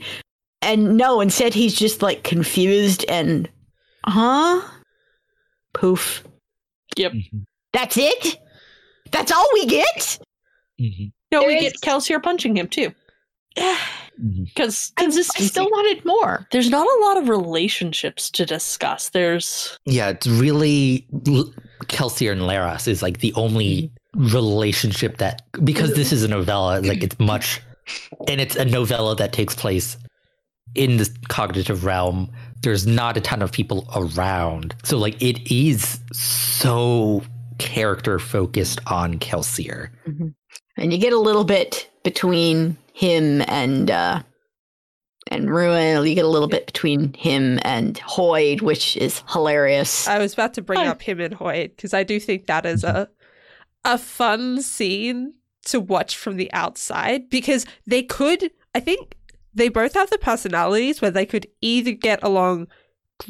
And 0.62 0.96
no, 0.96 1.20
instead 1.20 1.54
he's 1.54 1.74
just 1.74 2.02
like 2.02 2.22
confused 2.22 3.04
and, 3.08 3.48
huh? 4.04 4.62
Poof. 5.74 6.22
Yep. 6.96 7.12
Mm-hmm. 7.12 7.38
That's 7.72 7.96
it? 7.96 8.38
That's 9.10 9.32
all 9.32 9.48
we 9.54 9.66
get? 9.66 10.18
Mm-hmm. 10.80 11.04
No, 11.32 11.40
There 11.40 11.48
we 11.48 11.54
is- 11.56 11.72
get 11.72 11.80
Kelsier 11.82 12.22
punching 12.22 12.56
him 12.56 12.68
too. 12.68 12.92
Mm-hmm. 14.22 14.44
Because 14.44 14.92
I, 14.96 15.06
I 15.06 15.10
still 15.10 15.68
wanted 15.70 16.04
more. 16.04 16.46
There's 16.52 16.70
not 16.70 16.86
a 16.86 17.04
lot 17.04 17.18
of 17.18 17.28
relationships 17.28 18.30
to 18.30 18.46
discuss. 18.46 19.10
There's 19.10 19.78
Yeah, 19.84 20.08
it's 20.08 20.26
really 20.26 21.06
L- 21.26 21.52
Kelsier 21.84 22.32
and 22.32 22.42
Leras 22.42 22.88
is 22.88 23.02
like 23.02 23.20
the 23.20 23.32
only 23.34 23.90
mm-hmm. 24.14 24.34
relationship 24.34 25.18
that 25.18 25.42
because 25.64 25.94
this 25.94 26.12
is 26.12 26.22
a 26.22 26.28
novella, 26.28 26.80
like 26.80 27.02
it's 27.02 27.18
much, 27.18 27.60
and 28.28 28.40
it's 28.40 28.56
a 28.56 28.64
novella 28.64 29.14
that 29.16 29.32
takes 29.32 29.54
place 29.54 29.96
in 30.74 30.96
the 30.96 31.10
cognitive 31.28 31.84
realm. 31.84 32.30
There's 32.62 32.86
not 32.86 33.16
a 33.16 33.20
ton 33.20 33.42
of 33.42 33.52
people 33.52 33.86
around, 33.94 34.74
so 34.82 34.98
like 34.98 35.20
it 35.22 35.50
is 35.52 36.00
so 36.12 37.22
character 37.58 38.18
focused 38.18 38.80
on 38.86 39.18
Kelsier. 39.18 39.90
Mm-hmm. 40.06 40.28
And 40.78 40.92
you 40.92 40.98
get 40.98 41.12
a 41.12 41.18
little 41.18 41.44
bit 41.44 41.90
between 42.02 42.76
him 42.96 43.42
and 43.46 43.90
uh 43.90 44.22
and 45.28 45.50
Ruin. 45.50 46.06
You 46.06 46.14
get 46.14 46.24
a 46.24 46.28
little 46.28 46.48
bit 46.48 46.66
between 46.66 47.12
him 47.14 47.58
and 47.62 47.96
Hoid, 47.96 48.62
which 48.62 48.96
is 48.96 49.22
hilarious. 49.28 50.06
I 50.06 50.18
was 50.18 50.32
about 50.32 50.54
to 50.54 50.62
bring 50.62 50.78
Hi. 50.78 50.86
up 50.86 51.02
him 51.02 51.20
and 51.20 51.34
Hoid 51.34 51.76
because 51.76 51.92
I 51.92 52.04
do 52.04 52.18
think 52.20 52.46
that 52.46 52.64
is 52.64 52.84
a 52.84 53.08
a 53.84 53.98
fun 53.98 54.62
scene 54.62 55.34
to 55.66 55.80
watch 55.80 56.16
from 56.16 56.36
the 56.36 56.52
outside 56.52 57.28
because 57.28 57.66
they 57.86 58.02
could, 58.02 58.50
I 58.74 58.80
think 58.80 59.16
they 59.54 59.68
both 59.68 59.94
have 59.94 60.10
the 60.10 60.18
personalities 60.18 61.00
where 61.00 61.10
they 61.10 61.26
could 61.26 61.46
either 61.60 61.92
get 61.92 62.22
along 62.22 62.68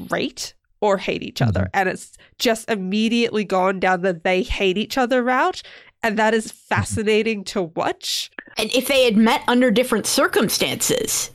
great 0.09 0.55
or 0.81 0.99
hate 0.99 1.23
each 1.23 1.43
other. 1.43 1.69
And 1.73 1.89
it's 1.89 2.17
just 2.39 2.71
immediately 2.71 3.45
gone 3.45 3.81
down 3.81 4.03
the 4.03 4.13
they 4.13 4.43
hate 4.43 4.79
each 4.79 4.99
other 4.99 5.23
route. 5.23 5.63
And 6.03 6.19
that 6.19 6.35
is 6.35 6.53
fascinating 6.53 7.45
to 7.45 7.63
watch. 7.63 8.31
And 8.59 8.73
if 8.75 8.89
they 8.89 9.05
had 9.05 9.17
met 9.17 9.43
under 9.49 9.71
different 9.71 10.07
circumstances, 10.07 11.31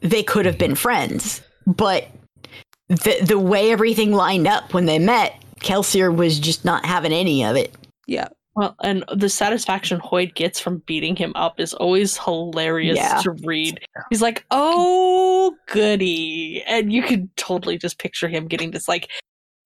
they 0.00 0.22
could 0.22 0.46
have 0.46 0.58
been 0.58 0.74
friends. 0.74 1.42
But 1.66 2.08
the 2.88 3.18
the 3.22 3.38
way 3.38 3.72
everything 3.72 4.12
lined 4.12 4.46
up 4.46 4.72
when 4.72 4.86
they 4.86 4.98
met, 4.98 5.34
Kelsier 5.60 6.14
was 6.14 6.38
just 6.38 6.64
not 6.64 6.84
having 6.86 7.12
any 7.12 7.44
of 7.44 7.56
it. 7.56 7.74
Yeah. 8.06 8.28
Well, 8.54 8.74
and 8.82 9.04
the 9.14 9.28
satisfaction 9.28 10.00
Hoid 10.00 10.34
gets 10.34 10.58
from 10.58 10.78
beating 10.86 11.14
him 11.14 11.32
up 11.34 11.60
is 11.60 11.74
always 11.74 12.16
hilarious 12.16 12.96
Yeah. 12.96 13.20
to 13.22 13.32
read. 13.44 13.80
He's 14.08 14.22
like, 14.22 14.46
"Oh, 14.50 15.54
goody," 15.66 16.62
and 16.66 16.90
you 16.90 17.02
could 17.02 17.28
totally 17.36 17.76
just 17.76 17.98
picture 17.98 18.28
him 18.28 18.48
getting 18.48 18.70
this 18.70 18.88
like 18.88 19.10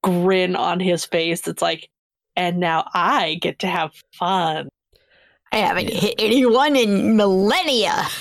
grin 0.03 0.57
on 0.57 0.81
his 0.81 1.05
face. 1.05 1.39
That's 1.41 1.61
like, 1.61 1.89
and 2.41 2.57
now 2.59 2.89
I 2.95 3.35
get 3.35 3.59
to 3.59 3.67
have 3.67 3.93
fun. 4.13 4.67
I 5.51 5.57
haven't 5.57 5.91
hit 5.91 6.15
anyone 6.17 6.75
in 6.75 7.15
millennia. 7.15 8.07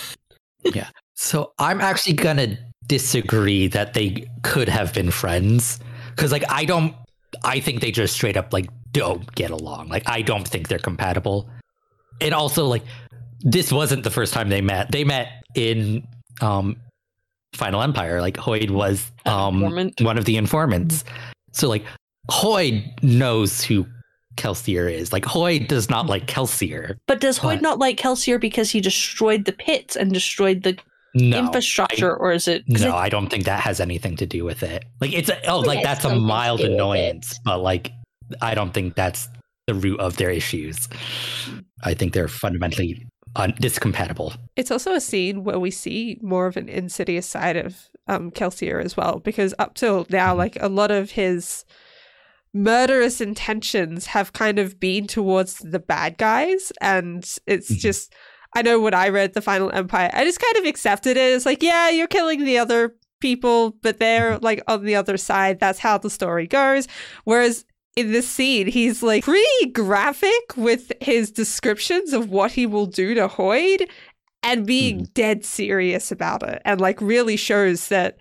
Yeah. 0.63 0.91
So 1.15 1.55
I'm 1.59 1.81
actually 1.81 2.13
gonna 2.13 2.59
disagree 2.87 3.67
that 3.69 3.95
they 3.95 4.27
could 4.43 4.69
have 4.69 4.93
been 4.93 5.11
friends 5.11 5.81
because, 6.11 6.33
like, 6.33 6.45
I 6.51 6.67
don't. 6.67 6.95
I 7.43 7.61
think 7.61 7.81
they 7.81 7.91
just 7.91 8.13
straight 8.13 8.37
up 8.37 8.53
like 8.53 8.69
don't 8.93 9.35
get 9.35 9.51
along. 9.51 9.89
Like, 9.89 10.07
I 10.07 10.21
don't 10.21 10.47
think 10.47 10.69
they're 10.69 10.79
compatible. 10.79 11.49
And 12.21 12.35
also, 12.35 12.67
like, 12.67 12.83
this 13.41 13.73
wasn't 13.73 14.05
the 14.05 14.11
first 14.11 14.35
time 14.35 14.51
they 14.51 14.61
met. 14.61 14.93
They 14.93 15.03
met 15.03 15.29
in 15.55 16.07
um 16.43 16.77
Final 17.55 17.81
Empire. 17.81 18.21
Like, 18.21 18.37
Hoid 18.37 18.71
was 18.71 19.11
um 19.25 19.63
one 20.03 20.19
of 20.19 20.27
the 20.27 20.37
informants. 20.37 21.05
So, 21.53 21.71
like, 21.71 21.87
Hoid 22.29 23.03
knows 23.03 23.65
who 23.65 23.87
Kelsier 24.41 24.91
is. 24.93 25.13
Like, 25.13 25.25
Hoid 25.25 25.69
does 25.69 25.91
not 25.91 26.07
like 26.07 26.27
Kelsier. 26.27 26.97
But 27.07 27.21
does 27.21 27.39
Hoid 27.39 27.57
But- 27.57 27.63
not 27.63 27.79
like 27.79 27.97
Kelsier 27.99 28.41
because 28.41 28.71
he 28.71 28.81
destroyed 28.81 29.45
the 29.45 29.53
pits 29.53 29.95
and 29.97 30.13
destroyed 30.13 30.63
the 30.63 30.77
No, 31.15 31.39
infrastructure, 31.39 32.17
or 32.17 32.33
is 32.33 32.49
it? 32.49 32.63
No, 32.69 32.89
it- 32.89 32.93
I 32.95 33.09
don't 33.09 33.29
think 33.29 33.45
that 33.45 33.61
has 33.61 33.81
anything 33.81 34.17
to 34.17 34.27
do 34.27 34.45
with 34.45 34.63
it. 34.63 34.85
Like 35.01 35.13
it's 35.13 35.29
a, 35.29 35.45
oh, 35.51 35.61
like 35.61 35.79
has 35.85 36.03
that's 36.03 36.05
a 36.05 36.15
mild 36.19 36.59
do 36.59 36.65
with 36.65 36.73
it. 36.73 36.75
annoyance, 36.75 37.39
but 37.45 37.59
like 37.59 37.93
I 38.41 38.55
don't 38.55 38.73
think 38.73 38.95
that's 38.95 39.29
the 39.67 39.75
root 39.75 39.99
of 40.01 40.17
their 40.17 40.31
issues. 40.31 40.89
I 41.83 41.95
think 41.95 42.13
they're 42.13 42.29
fundamentally 42.29 43.07
un- 43.37 43.53
discompatible. 43.61 44.37
It's 44.57 44.71
also 44.71 44.93
a 44.95 45.01
scene 45.01 45.43
where 45.45 45.59
we 45.59 45.71
see 45.73 46.19
more 46.23 46.47
of 46.47 46.57
an 46.57 46.69
insidious 46.69 47.27
side 47.27 47.57
of 47.57 47.77
um, 48.09 48.31
Kelsier 48.31 48.83
as 48.85 48.97
well, 48.97 49.21
because 49.21 49.55
up 49.59 49.75
till 49.75 50.07
now, 50.11 50.35
Mhm. 50.35 50.39
like 50.39 50.57
a 50.61 50.69
lot 50.69 50.91
of 50.91 51.13
his 51.13 51.65
murderous 52.53 53.21
intentions 53.21 54.07
have 54.07 54.33
kind 54.33 54.59
of 54.59 54.81
been 54.81 55.07
towards 55.07 55.59
the 55.59 55.79
bad 55.79 56.19
guys, 56.19 56.73
and 56.81 57.25
it's 57.47 57.71
Mhm. 57.71 57.79
just. 57.79 58.13
I 58.57 58.63
know 58.63 58.81
when 58.81 58.95
I 58.95 59.11
read 59.11 59.35
The 59.35 59.43
Final 59.43 59.71
Empire, 59.71 60.11
I 60.13 60.25
just 60.25 60.41
kind 60.41 60.57
of 60.57 60.65
accepted 60.65 61.17
it. 61.17 61.35
It's 61.37 61.47
like, 61.47 61.63
yeah, 61.63 61.89
you're 61.89 62.09
killing 62.09 62.45
the 62.45 62.59
other 62.59 62.97
people, 63.21 63.77
but 63.81 64.01
they're 64.01 64.39
like 64.39 64.61
on 64.67 64.85
the 64.85 64.97
other 64.97 65.17
side. 65.17 65.61
That's 65.61 65.79
how 65.79 65.99
the 65.99 66.11
story 66.11 66.49
goes. 66.49 66.89
Whereas 67.23 67.65
in 67.95 68.11
this 68.11 68.29
scene, 68.29 68.67
he's 68.67 69.05
like 69.05 69.23
pretty 69.23 69.67
graphic 69.73 70.57
with 70.57 70.91
his 71.01 71.31
descriptions 71.31 72.13
of 72.13 72.31
what 72.31 72.51
he 72.51 72.67
will 72.67 72.87
do 72.87 73.15
to 73.15 73.29
Hoid 73.29 73.89
and 74.43 74.67
being 74.67 75.05
dead 75.15 75.45
serious 75.45 76.11
about 76.11 76.43
it 76.43 76.61
and 76.65 76.81
like 76.81 77.01
really 77.01 77.37
shows 77.37 77.87
that 77.87 78.17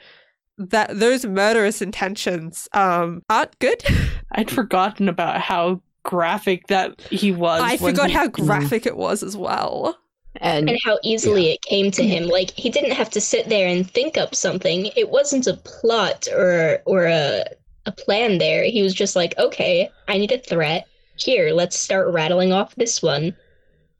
that 0.60 1.00
those 1.00 1.26
murderous 1.26 1.82
intentions 1.82 2.68
um 2.74 3.24
aren't 3.30 3.58
good. 3.60 3.84
I'd 4.32 4.52
forgotten 4.52 5.10
about 5.10 5.42
how 5.42 5.82
graphic 6.04 6.68
that 6.68 7.02
he 7.10 7.32
was. 7.32 7.62
I 7.64 7.78
forgot 7.78 8.10
he- 8.10 8.16
how 8.16 8.28
graphic 8.28 8.86
it 8.86 8.98
was 8.98 9.24
as 9.24 9.36
well. 9.36 9.98
And 10.36 10.70
and 10.70 10.80
how 10.86 11.00
easily 11.04 11.50
it 11.52 11.62
came 11.64 11.92
to 11.92 12.06
him. 12.06 12.26
Like 12.28 12.52
he 12.52 12.70
didn't 12.70 12.92
have 12.92 13.10
to 13.12 13.22
sit 13.22 13.50
there 13.50 13.68
and 13.68 13.90
think 13.90 14.18
up 14.18 14.36
something. 14.36 14.92
It 14.96 15.10
wasn't 15.10 15.48
a 15.48 15.56
plot 15.56 16.28
or 16.32 16.82
or 16.86 17.06
a 17.06 17.46
a 17.86 17.92
plan 17.92 18.38
there. 18.38 18.64
He 18.66 18.82
was 18.84 18.94
just 18.94 19.16
like, 19.16 19.38
okay, 19.38 19.90
I 20.08 20.18
need 20.18 20.32
a 20.32 20.38
threat. 20.38 20.88
Here, 21.16 21.52
let's 21.52 21.78
start 21.78 22.14
rattling 22.14 22.54
off 22.54 22.76
this 22.76 23.02
one. 23.02 23.36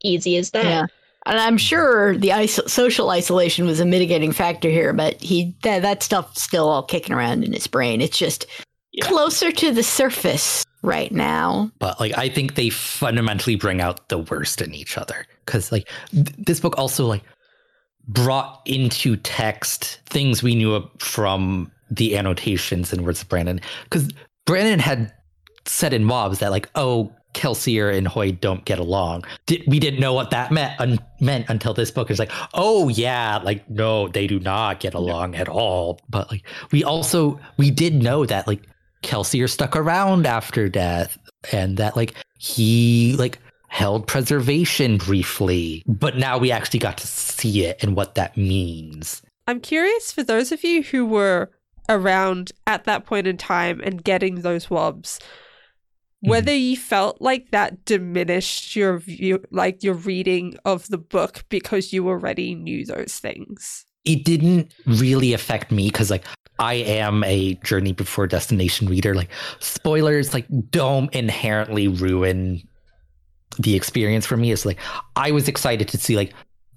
Easy 0.02 0.36
as 0.36 0.52
that. 0.52 0.64
Yeah. 0.64 0.86
And 1.26 1.38
I'm 1.38 1.58
sure 1.58 2.16
the 2.16 2.28
iso- 2.30 2.68
social 2.68 3.10
isolation 3.10 3.66
was 3.66 3.78
a 3.80 3.84
mitigating 3.84 4.32
factor 4.32 4.70
here, 4.70 4.92
but 4.92 5.20
he 5.20 5.54
that, 5.62 5.82
that 5.82 6.02
stuff's 6.02 6.42
still 6.42 6.68
all 6.68 6.82
kicking 6.82 7.14
around 7.14 7.44
in 7.44 7.52
his 7.52 7.66
brain. 7.66 8.00
It's 8.00 8.18
just 8.18 8.46
Yeah. 8.92 9.06
closer 9.06 9.52
to 9.52 9.70
the 9.72 9.82
surface 9.82 10.64
right 10.82 11.12
now. 11.12 11.70
But 11.78 12.00
like 12.00 12.16
I 12.16 12.28
think 12.30 12.54
they 12.54 12.70
fundamentally 12.70 13.54
bring 13.54 13.80
out 13.80 14.08
the 14.08 14.18
worst 14.18 14.62
in 14.62 14.74
each 14.74 14.96
other 14.96 15.26
cuz 15.46 15.70
like 15.70 15.88
th- 16.10 16.28
this 16.38 16.58
book 16.60 16.74
also 16.78 17.06
like 17.06 17.22
brought 18.08 18.60
into 18.66 19.16
text 19.16 20.00
things 20.06 20.42
we 20.42 20.54
knew 20.54 20.82
from 20.98 21.70
the 21.90 22.16
annotations 22.16 22.92
and 22.92 23.04
words 23.04 23.20
of 23.22 23.28
Brandon 23.28 23.60
cuz 23.90 24.08
Brandon 24.46 24.78
had 24.78 25.12
said 25.66 25.92
in 25.92 26.04
WoBs 26.06 26.38
that 26.38 26.50
like 26.50 26.68
oh 26.74 27.12
Kelsier 27.34 27.94
and 27.94 28.06
Hoid 28.06 28.40
don't 28.40 28.64
get 28.64 28.78
along. 28.78 29.24
Did, 29.46 29.62
we 29.66 29.78
didn't 29.78 30.00
know 30.00 30.12
what 30.12 30.30
that 30.30 30.50
meant 30.50 30.78
un, 30.80 30.98
meant 31.20 31.46
until 31.48 31.74
this 31.74 31.90
book 31.90 32.10
is 32.10 32.18
like, 32.18 32.32
oh 32.54 32.88
yeah, 32.88 33.38
like 33.38 33.68
no, 33.70 34.08
they 34.08 34.26
do 34.26 34.40
not 34.40 34.80
get 34.80 34.94
along 34.94 35.34
at 35.36 35.48
all. 35.48 36.00
But 36.08 36.30
like 36.30 36.44
we 36.72 36.82
also 36.84 37.38
we 37.56 37.70
did 37.70 37.94
know 37.94 38.26
that 38.26 38.46
like 38.46 38.62
Kelsier 39.02 39.48
stuck 39.48 39.76
around 39.76 40.26
after 40.26 40.68
death, 40.68 41.18
and 41.52 41.76
that 41.76 41.96
like 41.96 42.14
he 42.38 43.14
like 43.18 43.38
held 43.68 44.06
preservation 44.06 44.98
briefly, 44.98 45.84
but 45.86 46.16
now 46.16 46.36
we 46.36 46.50
actually 46.50 46.80
got 46.80 46.98
to 46.98 47.06
see 47.06 47.64
it 47.64 47.82
and 47.82 47.94
what 47.94 48.16
that 48.16 48.36
means. 48.36 49.22
I'm 49.46 49.60
curious 49.60 50.12
for 50.12 50.22
those 50.24 50.50
of 50.50 50.64
you 50.64 50.82
who 50.82 51.06
were 51.06 51.50
around 51.88 52.52
at 52.66 52.84
that 52.84 53.04
point 53.06 53.26
in 53.26 53.36
time 53.36 53.80
and 53.82 54.02
getting 54.02 54.40
those 54.40 54.70
wobs, 54.70 55.20
Mm-hmm. 56.22 56.30
whether 56.30 56.54
you 56.54 56.76
felt 56.76 57.22
like 57.22 57.50
that 57.50 57.86
diminished 57.86 58.76
your 58.76 58.98
view, 58.98 59.42
like 59.50 59.82
your 59.82 59.94
reading 59.94 60.54
of 60.66 60.86
the 60.88 60.98
book 60.98 61.44
because 61.48 61.94
you 61.94 62.08
already 62.08 62.54
knew 62.54 62.84
those 62.84 63.14
things. 63.14 63.86
it 64.04 64.24
didn't 64.24 64.72
really 64.86 65.32
affect 65.32 65.70
me 65.70 65.88
because 65.88 66.10
like 66.10 66.24
I 66.58 66.74
am 66.74 67.24
a 67.24 67.54
journey 67.64 67.92
before 67.92 68.26
destination 68.26 68.88
reader. 68.88 69.14
Like 69.14 69.30
spoilers 69.60 70.34
like 70.34 70.46
don't 70.70 71.12
inherently 71.14 71.88
ruin 71.88 72.62
the 73.58 73.74
experience 73.74 74.26
for 74.26 74.36
me. 74.36 74.52
It's 74.52 74.66
like 74.66 74.78
I 75.16 75.30
was 75.30 75.48
excited 75.48 75.88
to 75.88 75.98
see 75.98 76.16
like, 76.16 76.32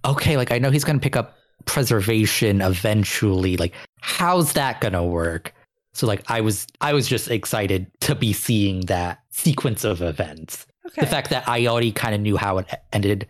okay, 0.05 0.37
like 0.37 0.51
I 0.51 0.57
know 0.57 0.71
he's 0.71 0.83
gonna 0.83 0.99
pick 0.99 1.15
up 1.15 1.35
preservation 1.65 2.61
eventually. 2.61 3.57
Like, 3.57 3.73
how's 4.01 4.53
that 4.53 4.81
gonna 4.81 5.05
work? 5.05 5.52
So 5.93 6.07
like 6.07 6.23
I 6.29 6.41
was 6.41 6.67
I 6.81 6.93
was 6.93 7.07
just 7.07 7.29
excited 7.29 7.89
to 8.01 8.15
be 8.15 8.33
seeing 8.33 8.81
that 8.81 9.19
sequence 9.31 9.83
of 9.83 10.01
events 10.01 10.65
Okay. 10.87 11.01
the 11.01 11.07
fact 11.07 11.29
that 11.29 11.47
I 11.47 11.67
already 11.67 11.91
kind 11.91 12.13
of 12.13 12.21
knew 12.21 12.37
how 12.37 12.57
it 12.57 12.67
ended. 12.91 13.27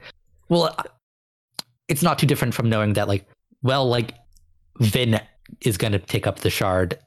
Well, 0.50 0.76
it's 1.88 2.02
not 2.02 2.18
too 2.18 2.26
different 2.26 2.54
from 2.54 2.70
knowing 2.70 2.94
that, 2.94 3.08
like, 3.08 3.26
well, 3.62 3.88
like 3.88 4.16
Vin 4.80 5.20
is 5.62 5.78
going 5.78 5.94
to 5.94 6.00
pick 6.00 6.26
up 6.26 6.40
the 6.40 6.50
shard 6.50 6.98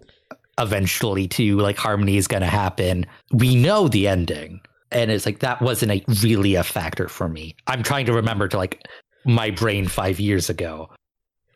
eventually, 0.59 1.27
too. 1.27 1.59
Like, 1.59 1.77
harmony 1.77 2.17
is 2.17 2.29
going 2.29 2.43
to 2.43 2.49
happen. 2.49 3.07
We 3.33 3.57
know 3.57 3.89
the 3.89 4.07
ending. 4.07 4.61
And 4.93 5.11
it's 5.11 5.27
like, 5.27 5.41
that 5.41 5.61
wasn't 5.61 5.93
a, 5.93 6.05
really 6.23 6.55
a 6.55 6.63
factor 6.63 7.09
for 7.09 7.29
me. 7.29 7.57
I'm 7.67 7.83
trying 7.83 8.07
to 8.07 8.13
remember 8.13 8.47
to, 8.49 8.57
like, 8.57 8.87
my 9.25 9.51
brain 9.51 9.89
five 9.89 10.21
years 10.21 10.49
ago. 10.49 10.89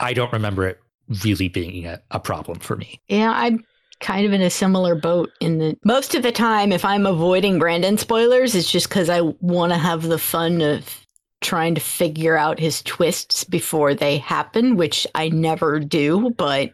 I 0.00 0.12
don't 0.14 0.32
remember 0.32 0.66
it 0.66 0.80
really 1.22 1.48
being 1.48 1.86
a, 1.86 2.02
a 2.10 2.18
problem 2.18 2.58
for 2.58 2.76
me. 2.76 3.00
Yeah, 3.08 3.32
I'm 3.32 3.64
kind 4.00 4.26
of 4.26 4.32
in 4.32 4.40
a 4.42 4.50
similar 4.50 4.94
boat 4.94 5.30
in 5.40 5.58
the 5.58 5.76
most 5.84 6.14
of 6.14 6.22
the 6.22 6.32
time 6.32 6.72
if 6.72 6.84
I'm 6.84 7.06
avoiding 7.06 7.58
Brandon 7.58 7.98
spoilers, 7.98 8.54
it's 8.54 8.70
just 8.70 8.88
because 8.88 9.08
I 9.10 9.20
want 9.20 9.72
to 9.72 9.78
have 9.78 10.02
the 10.02 10.18
fun 10.18 10.60
of 10.62 11.06
trying 11.42 11.74
to 11.74 11.80
figure 11.80 12.36
out 12.36 12.58
his 12.58 12.82
twists 12.82 13.44
before 13.44 13.94
they 13.94 14.18
happen, 14.18 14.76
which 14.76 15.06
I 15.14 15.28
never 15.30 15.80
do, 15.80 16.30
but 16.36 16.72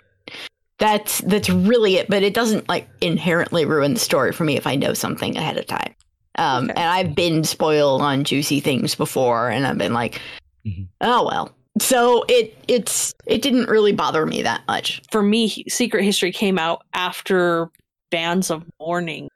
that's 0.79 1.19
that's 1.23 1.49
really 1.49 1.97
it. 1.97 2.09
But 2.09 2.23
it 2.23 2.35
doesn't 2.35 2.69
like 2.69 2.89
inherently 3.01 3.65
ruin 3.65 3.95
the 3.95 4.01
story 4.01 4.33
for 4.33 4.45
me 4.45 4.57
if 4.57 4.67
I 4.67 4.75
know 4.75 4.93
something 4.95 5.37
ahead 5.37 5.57
of 5.57 5.67
time. 5.67 5.95
Um, 6.39 6.65
Okay. 6.65 6.75
and 6.75 6.91
I've 6.91 7.15
been 7.15 7.45
spoiled 7.45 8.03
on 8.03 8.25
juicy 8.25 8.61
things 8.61 8.95
before, 8.95 9.49
and 9.49 9.67
I've 9.67 9.79
been 9.79 9.95
like, 9.95 10.21
Mhm. 10.67 10.89
oh 11.01 11.25
well. 11.25 11.56
So 11.79 12.25
it 12.29 12.57
it's 12.69 13.15
it 13.27 13.43
didn't 13.43 13.69
really 13.69 13.93
bother 13.93 14.25
me 14.27 14.43
that 14.43 14.63
much. 14.67 15.03
for 15.11 15.23
me, 15.23 15.49
Secret 15.69 16.05
History 16.05 16.33
came 16.33 16.59
out 16.59 16.83
after 16.95 17.69
Bands 18.11 18.51
of 18.51 18.65
Mourning. 18.81 19.29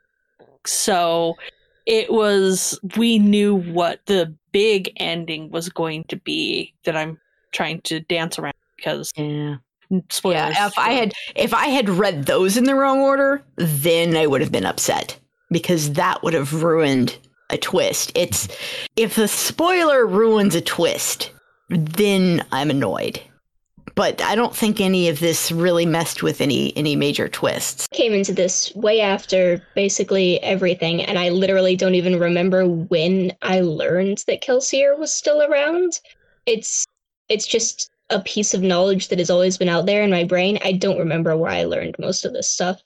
So 0.67 1.37
it 1.87 2.13
was 2.13 2.79
we 2.97 3.19
knew 3.19 3.57
what 3.57 4.01
the 4.07 4.35
big 4.53 4.93
ending 4.97 5.51
was 5.51 5.69
going 5.69 6.05
to 6.05 6.17
be 6.17 6.73
that 6.85 6.97
I'm 6.97 7.19
trying 7.53 7.81
to 7.83 8.01
dance 8.01 8.39
around 8.39 8.55
because 8.77 9.13
Yeah. 9.17 9.57
spoilers. 10.09 10.55
Yeah, 10.57 10.67
if 10.67 10.79
I 10.79 10.93
had 10.93 11.13
if 11.35 11.53
I 11.55 11.67
had 11.67 11.89
read 11.89 12.27
those 12.27 12.57
in 12.57 12.65
the 12.65 12.75
wrong 12.75 13.01
order, 13.01 13.43
then 13.57 14.17
I 14.17 14.27
would 14.27 14.41
have 14.41 14.53
been 14.53 14.67
upset 14.67 15.19
because 15.51 15.93
that 15.95 16.23
would 16.23 16.35
have 16.35 16.63
ruined 16.63 17.17
a 17.51 17.59
twist. 17.59 18.13
It's 18.15 18.49
if 18.97 19.17
the 19.17 19.27
spoiler 19.29 20.07
ruins 20.07 20.55
a 20.55 20.61
twist, 20.61 21.33
then 21.71 22.45
I'm 22.53 22.71
annoyed. 22.71 23.21
But 23.95 24.23
I 24.23 24.35
don't 24.35 24.55
think 24.55 24.81
any 24.81 25.09
of 25.09 25.21
this 25.21 25.51
really 25.51 25.85
messed 25.85 26.23
with 26.23 26.41
any 26.41 26.77
any 26.77 26.97
major 26.97 27.29
twists. 27.29 27.87
Came 27.93 28.13
into 28.13 28.33
this 28.33 28.75
way 28.75 29.01
after 29.01 29.63
basically 29.75 30.41
everything, 30.43 31.03
and 31.03 31.19
I 31.19 31.31
literally 31.31 31.77
don't 31.77 31.95
even 31.95 32.19
remember 32.19 32.67
when 32.67 33.33
I 33.43 33.61
learned 33.61 34.25
that 34.27 34.43
Kelsier 34.43 34.99
was 34.99 35.13
still 35.13 35.43
around. 35.43 36.01
It's 36.47 36.85
it's 37.29 37.47
just 37.47 37.91
a 38.11 38.21
piece 38.21 38.55
of 38.55 38.63
knowledge 38.63 39.09
that 39.09 39.19
has 39.19 39.31
always 39.31 39.57
been 39.57 39.69
out 39.69 39.87
there 39.87 40.03
in 40.03 40.11
my 40.11 40.25
brain. 40.25 40.59
I 40.65 40.73
don't 40.73 40.99
remember 40.99 41.37
where 41.37 41.51
I 41.51 41.65
learned 41.65 41.97
most 41.99 42.25
of 42.25 42.33
this 42.33 42.49
stuff 42.49 42.83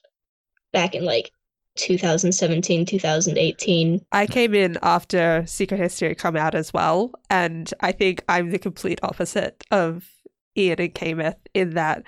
back 0.73 0.95
in 0.95 1.05
like 1.05 1.31
2017, 1.77 2.87
2018. 2.87 4.05
I 4.13 4.27
came 4.27 4.55
in 4.55 4.79
after 4.83 5.45
Secret 5.47 5.79
History 5.79 6.15
come 6.15 6.37
out 6.37 6.55
as 6.55 6.73
well, 6.73 7.13
and 7.31 7.73
I 7.81 7.93
think 7.93 8.23
I'm 8.29 8.51
the 8.51 8.59
complete 8.59 9.01
opposite 9.03 9.65
of 9.71 10.09
Ian 10.57 10.81
and 10.81 10.95
Kameth 10.95 11.37
in 11.53 11.71
that 11.71 12.05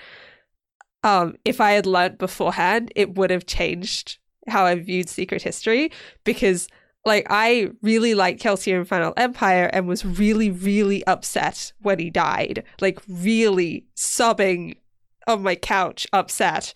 um, 1.03 1.37
if 1.45 1.61
I 1.61 1.73
had 1.73 1.87
learnt 1.87 2.19
beforehand, 2.19 2.93
it 2.97 3.15
would 3.15 3.31
have 3.31 3.47
changed 3.47 4.19
how 4.49 4.65
I 4.65 4.75
viewed 4.77 5.09
Secret 5.09 5.43
History 5.43 5.91
because 6.25 6.69
like 7.05 7.27
I 7.31 7.71
really 7.83 8.15
liked 8.15 8.43
Kelsier 8.43 8.79
in 8.79 8.85
Final 8.85 9.15
Empire 9.17 9.71
and 9.73 9.87
was 9.87 10.05
really, 10.05 10.51
really 10.51 11.07
upset 11.07 11.73
when 11.81 12.01
he 12.01 12.11
died. 12.11 12.65
Like 12.81 13.01
really 13.09 13.87
sobbing 13.95 14.75
on 15.29 15.43
my 15.43 15.55
couch, 15.55 16.07
upset. 16.13 16.75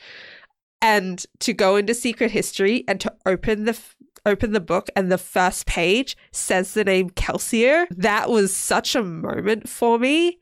And 0.83 1.25
to 1.41 1.53
go 1.53 1.77
into 1.77 1.95
Secret 1.95 2.31
History 2.31 2.85
and 2.89 3.01
to 3.01 3.13
open 3.27 3.65
the 3.65 3.73
f- 3.73 3.97
open 4.27 4.53
the 4.53 4.61
book 4.61 4.89
and 4.97 5.11
the 5.11 5.19
first 5.19 5.67
page 5.67 6.17
says 6.33 6.75
the 6.75 6.85
name 6.85 7.11
Kelsier, 7.11 7.87
that 7.97 8.29
was 8.29 8.55
such 8.55 8.95
a 8.95 9.03
moment 9.03 9.69
for 9.69 9.99
me 9.99 10.39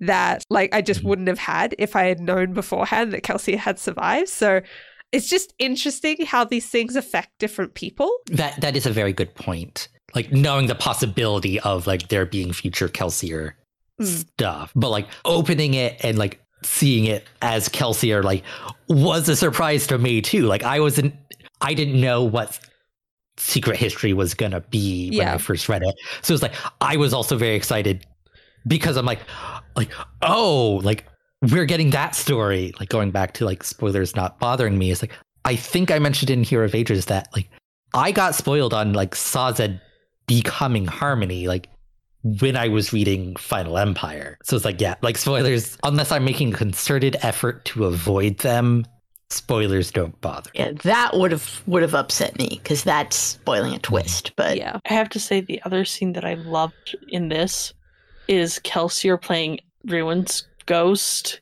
that 0.00 0.44
like 0.50 0.74
I 0.74 0.80
just 0.82 1.00
Mhm. 1.00 1.04
wouldn't 1.04 1.28
have 1.28 1.38
had 1.38 1.74
if 1.78 1.96
I 1.96 2.04
had 2.04 2.20
known 2.20 2.52
beforehand 2.52 3.12
that 3.12 3.22
Kelsier 3.24 3.56
had 3.58 3.78
survived. 3.78 4.28
So 4.28 4.60
it's 5.12 5.28
just 5.28 5.54
interesting 5.58 6.24
how 6.26 6.44
these 6.44 6.66
things 6.66 6.94
affect 6.96 7.30
different 7.38 7.74
people. 7.74 8.10
That 8.26 8.60
that 8.60 8.76
is 8.76 8.86
a 8.86 8.92
very 8.92 9.12
good 9.12 9.34
point. 9.34 9.88
Like 10.14 10.32
knowing 10.32 10.66
the 10.68 10.74
possibility 10.74 11.58
of 11.60 11.86
like 11.86 12.08
there 12.08 12.26
being 12.26 12.52
future 12.52 12.88
Kelsier 12.88 13.52
Mm. 14.00 14.06
stuff, 14.06 14.72
but 14.76 14.90
like 14.90 15.08
opening 15.24 15.74
it 15.74 15.96
and 16.04 16.18
like 16.18 16.40
seeing 16.62 17.04
it 17.04 17.24
as 17.42 17.68
Kelsier 17.68 18.16
or 18.16 18.22
like 18.22 18.42
was 18.88 19.28
a 19.28 19.36
surprise 19.36 19.86
to 19.88 19.98
me 19.98 20.22
too. 20.22 20.46
Like 20.46 20.62
I 20.62 20.80
wasn't, 20.80 21.14
I 21.60 21.74
didn't 21.74 22.00
know 22.00 22.22
what 22.24 22.58
Secret 23.36 23.76
History 23.76 24.12
was 24.12 24.34
gonna 24.34 24.60
be 24.60 25.10
when 25.10 25.18
Yeah. 25.18 25.34
I 25.34 25.38
first 25.38 25.68
read 25.68 25.82
it. 25.82 25.94
So 26.22 26.32
it's 26.34 26.42
like 26.42 26.54
I 26.80 26.96
was 26.96 27.12
also 27.12 27.36
very 27.36 27.54
excited 27.54 28.06
because 28.66 28.96
I'm 28.96 29.06
like, 29.06 29.20
like 29.76 29.90
oh, 30.22 30.80
like 30.82 31.04
we're 31.50 31.66
getting 31.66 31.90
that 31.90 32.14
story. 32.14 32.72
Like 32.80 32.88
going 32.88 33.10
back 33.10 33.34
to 33.34 33.44
like 33.44 33.62
spoilers 33.62 34.16
not 34.16 34.38
bothering 34.38 34.78
me. 34.78 34.90
It's 34.90 35.02
like 35.02 35.12
I 35.44 35.54
think 35.54 35.90
I 35.90 35.98
mentioned 35.98 36.30
in 36.30 36.42
Hero 36.42 36.64
of 36.64 36.74
Ages 36.74 37.06
that 37.06 37.28
like 37.34 37.48
I 37.94 38.10
got 38.10 38.34
spoiled 38.34 38.74
on 38.74 38.92
like 38.94 39.14
Sazed 39.14 39.78
becoming 40.26 40.86
Harmony 40.86 41.46
like 41.46 41.68
when 42.22 42.56
I 42.56 42.68
was 42.68 42.92
reading 42.92 43.36
Final 43.36 43.78
Empire. 43.78 44.38
So 44.44 44.56
it's 44.56 44.64
like 44.64 44.80
yeah, 44.80 44.94
like 45.02 45.16
spoilers 45.18 45.76
unless 45.82 46.10
I'm 46.12 46.24
making 46.24 46.52
a 46.54 46.56
concerted 46.56 47.16
effort 47.22 47.64
to 47.66 47.84
avoid 47.84 48.38
them, 48.38 48.84
spoilers 49.30 49.90
don't 49.90 50.18
bother. 50.20 50.50
Me. 50.54 50.60
Yeah, 50.60 50.72
that 50.82 51.12
would 51.14 51.32
have 51.32 51.62
would 51.66 51.82
have 51.82 51.94
upset 51.94 52.36
me 52.38 52.48
because 52.62 52.82
that's 52.84 53.16
spoiling 53.16 53.74
a 53.74 53.78
twist. 53.78 54.26
Mm-hmm. 54.26 54.34
But 54.36 54.56
yeah. 54.56 54.78
I 54.88 54.92
have 54.92 55.08
to 55.10 55.20
say 55.20 55.40
the 55.40 55.60
other 55.64 55.84
scene 55.84 56.12
that 56.14 56.24
I 56.24 56.34
loved 56.34 56.96
in 57.08 57.28
this 57.28 57.72
is 58.28 58.58
Kelsier 58.64 59.20
playing 59.20 59.60
Ruin's 59.84 60.46
ghost 60.66 61.40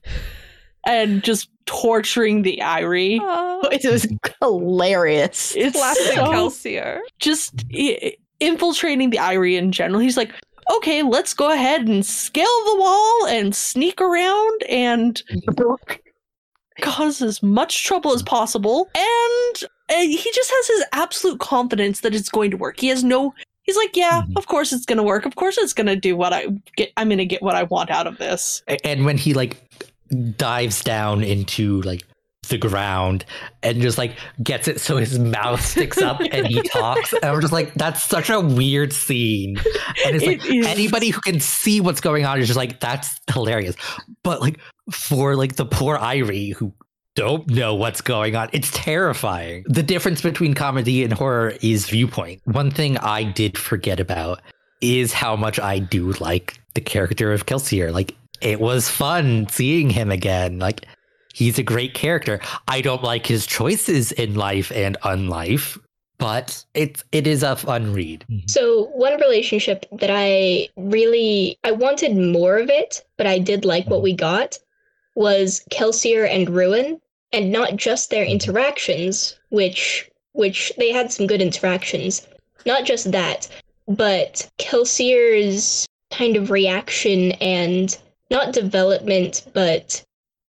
and 0.86 1.22
just 1.24 1.48
torturing 1.66 2.42
the 2.42 2.58
Eyree. 2.62 3.18
Oh, 3.22 3.68
it 3.72 3.90
was 3.90 4.06
hilarious. 4.42 5.54
It's 5.56 5.76
classic 5.76 6.12
so- 6.14 6.26
Kelsier. 6.26 7.00
just 7.18 7.64
i- 7.74 8.16
infiltrating 8.40 9.08
the 9.10 9.16
Eyree 9.16 9.56
in 9.56 9.72
general. 9.72 10.00
He's 10.00 10.18
like, 10.18 10.32
okay, 10.76 11.02
let's 11.02 11.34
go 11.34 11.50
ahead 11.52 11.88
and 11.88 12.04
scale 12.04 12.46
the 12.66 12.76
wall 12.76 13.26
and 13.26 13.54
sneak 13.54 14.00
around 14.00 14.62
and 14.68 15.22
cause 16.80 17.22
as 17.22 17.42
much 17.42 17.84
trouble 17.84 18.12
as 18.12 18.22
possible. 18.22 18.88
And 18.94 19.64
uh, 19.90 20.00
he 20.02 20.30
just 20.34 20.50
has 20.50 20.66
his 20.68 20.84
absolute 20.92 21.40
confidence 21.40 22.00
that 22.00 22.14
it's 22.14 22.28
going 22.28 22.50
to 22.50 22.56
work. 22.56 22.80
He 22.80 22.88
has 22.88 23.04
no. 23.04 23.34
He's 23.62 23.76
like, 23.76 23.96
yeah, 23.96 24.22
Mhm. 24.22 24.36
of 24.36 24.46
course 24.46 24.72
it's 24.72 24.84
going 24.84 24.98
to 24.98 25.02
work. 25.02 25.24
Of 25.24 25.36
course 25.36 25.56
it's 25.56 25.72
going 25.72 25.86
to 25.86 25.96
do 25.96 26.16
what 26.16 26.32
I 26.32 26.48
get. 26.76 26.92
I'm 26.96 27.08
going 27.08 27.18
to 27.18 27.24
get 27.24 27.42
what 27.42 27.54
I 27.54 27.62
want 27.64 27.90
out 27.90 28.06
of 28.06 28.18
this. 28.18 28.62
And 28.84 29.04
when 29.06 29.16
he 29.16 29.32
like 29.34 29.56
dives 30.36 30.82
down 30.84 31.22
into 31.24 31.80
like 31.82 32.02
the 32.48 32.58
ground 32.58 33.24
and 33.62 33.80
just 33.80 33.98
like 33.98 34.16
gets 34.42 34.68
it 34.68 34.80
so 34.80 34.96
his 34.96 35.18
mouth 35.18 35.60
sticks 35.64 35.98
up 35.98 36.20
and 36.32 36.46
he 36.46 36.62
talks, 36.62 37.12
and 37.12 37.24
I'm 37.24 37.40
just 37.40 37.52
like, 37.52 37.74
that's 37.74 38.02
such 38.02 38.30
a 38.30 38.40
weird 38.40 38.92
scene. 38.92 39.56
And 40.04 40.16
it's 40.16 40.24
like 40.24 40.44
is- 40.44 40.66
anybody 40.66 41.10
who 41.10 41.20
can 41.20 41.40
see 41.40 41.80
what's 41.80 42.00
going 42.00 42.24
on 42.24 42.40
is 42.40 42.46
just 42.46 42.56
like, 42.56 42.80
that's 42.80 43.20
hilarious. 43.32 43.76
But 44.22 44.40
like 44.40 44.58
for 44.90 45.36
like 45.36 45.56
the 45.56 45.66
poor 45.66 45.96
Eyree 45.98 46.54
who 46.54 46.72
don't 47.14 47.48
know 47.48 47.74
what's 47.74 48.00
going 48.00 48.34
on, 48.36 48.48
it's 48.52 48.70
terrifying. 48.72 49.64
The 49.66 49.82
difference 49.82 50.20
between 50.20 50.54
comedy 50.54 51.04
and 51.04 51.12
horror 51.12 51.54
is 51.62 51.88
viewpoint. 51.88 52.42
One 52.44 52.70
thing 52.70 52.98
I 52.98 53.22
did 53.22 53.56
forget 53.56 54.00
about 54.00 54.42
is 54.80 55.12
how 55.12 55.36
much 55.36 55.58
I 55.60 55.78
do 55.78 56.12
like 56.12 56.58
the 56.74 56.80
character 56.80 57.32
of 57.32 57.46
Kelsier. 57.46 57.92
Like 57.92 58.14
it 58.40 58.60
was 58.60 58.88
fun 58.88 59.48
seeing 59.48 59.90
him 59.90 60.10
again. 60.10 60.58
Like 60.58 60.86
he's 61.34 61.58
a 61.58 61.62
great 61.62 61.92
character. 61.92 62.40
I 62.68 62.80
don't 62.80 63.02
like 63.02 63.26
his 63.26 63.46
choices 63.46 64.12
in 64.12 64.34
life 64.34 64.72
and 64.72 64.96
unlife, 65.02 65.78
but 66.16 66.64
it's 66.72 67.04
it 67.12 67.26
is 67.26 67.42
a 67.42 67.56
fun 67.56 67.92
read. 67.92 68.24
Mm-hmm. 68.30 68.46
So 68.46 68.86
one 68.94 69.20
relationship 69.20 69.84
that 69.92 70.10
I 70.10 70.68
really 70.76 71.58
I 71.64 71.72
wanted 71.72 72.16
more 72.16 72.56
of 72.56 72.70
it, 72.70 73.04
but 73.18 73.26
I 73.26 73.38
did 73.38 73.66
like 73.66 73.86
what 73.86 73.96
mm-hmm. 73.96 74.04
we 74.04 74.14
got 74.14 74.58
was 75.16 75.62
Kelsier 75.70 76.26
and 76.28 76.48
Ruin, 76.48 77.00
and 77.32 77.52
not 77.52 77.76
just 77.76 78.08
their 78.08 78.24
mm-hmm. 78.24 78.32
interactions, 78.32 79.38
which 79.50 80.08
which 80.32 80.72
they 80.78 80.90
had 80.90 81.12
some 81.12 81.26
good 81.26 81.42
interactions. 81.42 82.26
Not 82.64 82.84
just 82.86 83.12
that, 83.12 83.48
but 83.86 84.48
Kelsier's 84.58 85.86
kind 86.10 86.36
of 86.36 86.50
reaction 86.50 87.32
and 87.32 87.96
not 88.30 88.52
development, 88.52 89.46
but 89.52 90.02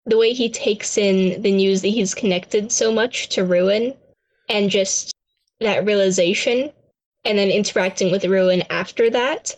the 0.06 0.18
way 0.18 0.34
he 0.34 0.50
takes 0.50 0.98
in 0.98 1.42
the 1.42 1.52
news 1.52 1.82
that 1.82 1.90
he's 1.90 2.14
connected 2.14 2.72
so 2.72 2.92
much 2.92 3.30
to 3.30 3.46
Ruin 3.46 3.94
and 4.50 4.70
just 4.70 5.14
that 5.60 5.86
realization 5.86 6.72
and 7.24 7.38
then 7.38 7.50
interacting 7.50 8.12
with 8.12 8.26
Ruin 8.26 8.64
after 8.70 9.10
that. 9.10 9.56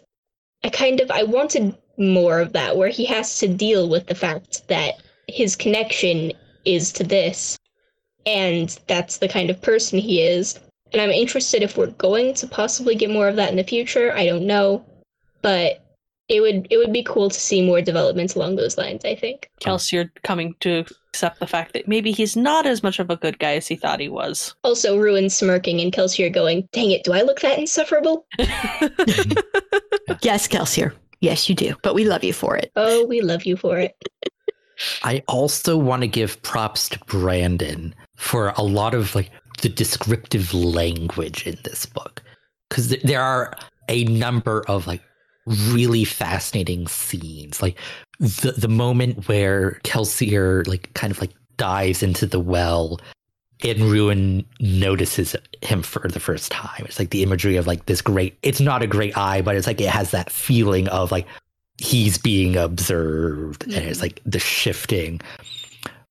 I 0.63 0.69
kind 0.69 0.99
of 0.99 1.09
I 1.11 1.23
wanted 1.23 1.75
more 1.97 2.39
of 2.39 2.53
that 2.53 2.77
where 2.77 2.89
he 2.89 3.05
has 3.05 3.39
to 3.39 3.47
deal 3.47 3.89
with 3.89 4.07
the 4.07 4.15
fact 4.15 4.67
that 4.67 5.01
his 5.27 5.55
connection 5.55 6.33
is 6.65 6.91
to 6.93 7.03
this 7.03 7.57
and 8.25 8.77
that's 8.87 9.17
the 9.17 9.27
kind 9.27 9.49
of 9.49 9.61
person 9.61 9.99
he 9.99 10.21
is. 10.21 10.59
And 10.91 11.01
I'm 11.01 11.11
interested 11.11 11.61
if 11.61 11.77
we're 11.77 11.87
going 11.87 12.33
to 12.35 12.47
possibly 12.47 12.95
get 12.95 13.09
more 13.09 13.27
of 13.27 13.35
that 13.35 13.49
in 13.49 13.57
the 13.57 13.63
future. 13.63 14.13
I 14.13 14.25
don't 14.25 14.47
know, 14.47 14.85
but 15.41 15.84
it 16.27 16.41
would 16.41 16.67
it 16.69 16.77
would 16.77 16.93
be 16.93 17.03
cool 17.03 17.29
to 17.29 17.39
see 17.39 17.65
more 17.65 17.81
developments 17.81 18.35
along 18.35 18.55
those 18.55 18.77
lines, 18.77 19.05
I 19.05 19.15
think. 19.15 19.49
Kelsier, 19.61 19.93
you're 19.93 20.11
coming 20.23 20.55
to 20.61 20.85
accept 21.09 21.39
the 21.39 21.47
fact 21.47 21.73
that 21.73 21.87
maybe 21.87 22.11
he's 22.11 22.35
not 22.35 22.65
as 22.65 22.83
much 22.83 22.99
of 22.99 23.09
a 23.09 23.15
good 23.15 23.39
guy 23.39 23.55
as 23.55 23.67
he 23.67 23.75
thought 23.75 23.99
he 23.99 24.09
was. 24.09 24.55
Also 24.63 24.97
Ruin 24.97 25.29
smirking 25.29 25.79
and 25.81 25.91
Kelsier 25.91 26.27
are 26.27 26.29
going, 26.29 26.67
"Dang 26.71 26.91
it, 26.91 27.03
do 27.03 27.13
I 27.13 27.21
look 27.21 27.41
that 27.41 27.59
insufferable?" 27.59 28.25
yes, 30.21 30.47
Kelsier, 30.47 30.93
Yes, 31.25 31.49
you 31.49 31.55
do. 31.55 31.75
But 31.81 31.95
we 31.95 32.05
love 32.05 32.23
you 32.23 32.33
for 32.33 32.55
it. 32.55 32.71
Oh, 32.75 33.05
we 33.07 33.21
love 33.21 33.45
you 33.45 33.57
for 33.57 33.79
it. 33.79 33.95
I 35.03 35.23
also 35.27 35.77
want 35.77 36.01
to 36.01 36.07
give 36.07 36.41
props 36.43 36.89
to 36.89 36.99
Brandon 37.05 37.95
for 38.15 38.49
a 38.57 38.61
lot 38.61 38.93
of 38.93 39.15
like 39.15 39.31
the 39.61 39.69
descriptive 39.69 40.53
language 40.53 41.47
in 41.47 41.57
this 41.63 41.85
book 41.85 42.21
because 42.69 42.89
there 42.89 43.21
are 43.21 43.55
a 43.87 44.03
number 44.05 44.63
of 44.67 44.85
like 44.85 45.01
really 45.45 46.03
fascinating 46.03 46.87
scenes 46.87 47.61
like 47.61 47.77
the 48.19 48.53
the 48.57 48.67
moment 48.67 49.27
where 49.27 49.79
Kelsier 49.83 50.67
like 50.67 50.93
kind 50.93 51.11
of 51.11 51.21
like 51.21 51.31
dives 51.57 52.01
into 52.01 52.25
the 52.25 52.39
well 52.39 52.99
and 53.63 53.79
Ruin 53.79 54.45
notices 54.59 55.35
him 55.61 55.81
for 55.81 56.07
the 56.07 56.19
first 56.19 56.51
time. 56.51 56.83
It's 56.85 56.99
like 56.99 57.09
the 57.09 57.23
imagery 57.23 57.55
of 57.55 57.67
like 57.67 57.85
this 57.85 58.01
great, 58.01 58.37
it's 58.43 58.59
not 58.59 58.83
a 58.83 58.87
great 58.87 59.17
eye, 59.17 59.41
but 59.41 59.55
it's 59.55 59.67
like 59.67 59.79
it 59.79 59.89
has 59.89 60.11
that 60.11 60.31
feeling 60.31 60.87
of 60.89 61.11
like 61.11 61.25
he's 61.77 62.17
being 62.17 62.55
observed 62.55 63.63
and 63.63 63.73
it's 63.75 63.97
mm-hmm. 63.97 64.03
like 64.03 64.21
the 64.25 64.39
shifting. 64.39 65.21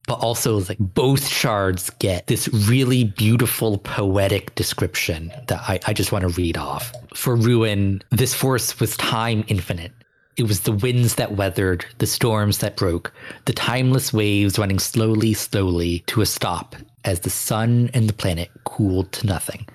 But 0.07 0.21
also, 0.21 0.61
like 0.61 0.79
both 0.79 1.27
shards 1.27 1.91
get 1.99 2.27
this 2.27 2.49
really 2.49 3.05
beautiful 3.05 3.79
poetic 3.79 4.55
description 4.55 5.33
that 5.49 5.63
I, 5.67 5.81
I 5.87 5.93
just 5.95 6.13
want 6.13 6.23
to 6.23 6.29
read 6.29 6.59
off. 6.59 6.93
For 7.15 7.35
Ruin, 7.35 8.03
this 8.11 8.35
force 8.35 8.79
was 8.81 8.97
time 8.99 9.45
infinite. 9.49 9.93
It 10.37 10.43
was 10.43 10.61
the 10.61 10.73
winds 10.73 11.15
that 11.15 11.37
weathered, 11.37 11.87
the 11.99 12.07
storms 12.07 12.59
that 12.59 12.77
broke, 12.77 13.13
the 13.45 13.53
timeless 13.53 14.13
waves 14.13 14.59
running 14.59 14.79
slowly, 14.79 15.33
slowly 15.33 16.01
to 16.09 16.21
a 16.23 16.27
stop 16.27 16.75
as 17.05 17.21
the 17.21 17.31
sun 17.31 17.91
and 17.95 18.09
the 18.09 18.13
planet 18.13 18.51
cooled 18.65 19.13
to 19.13 19.27
nothing. 19.27 19.67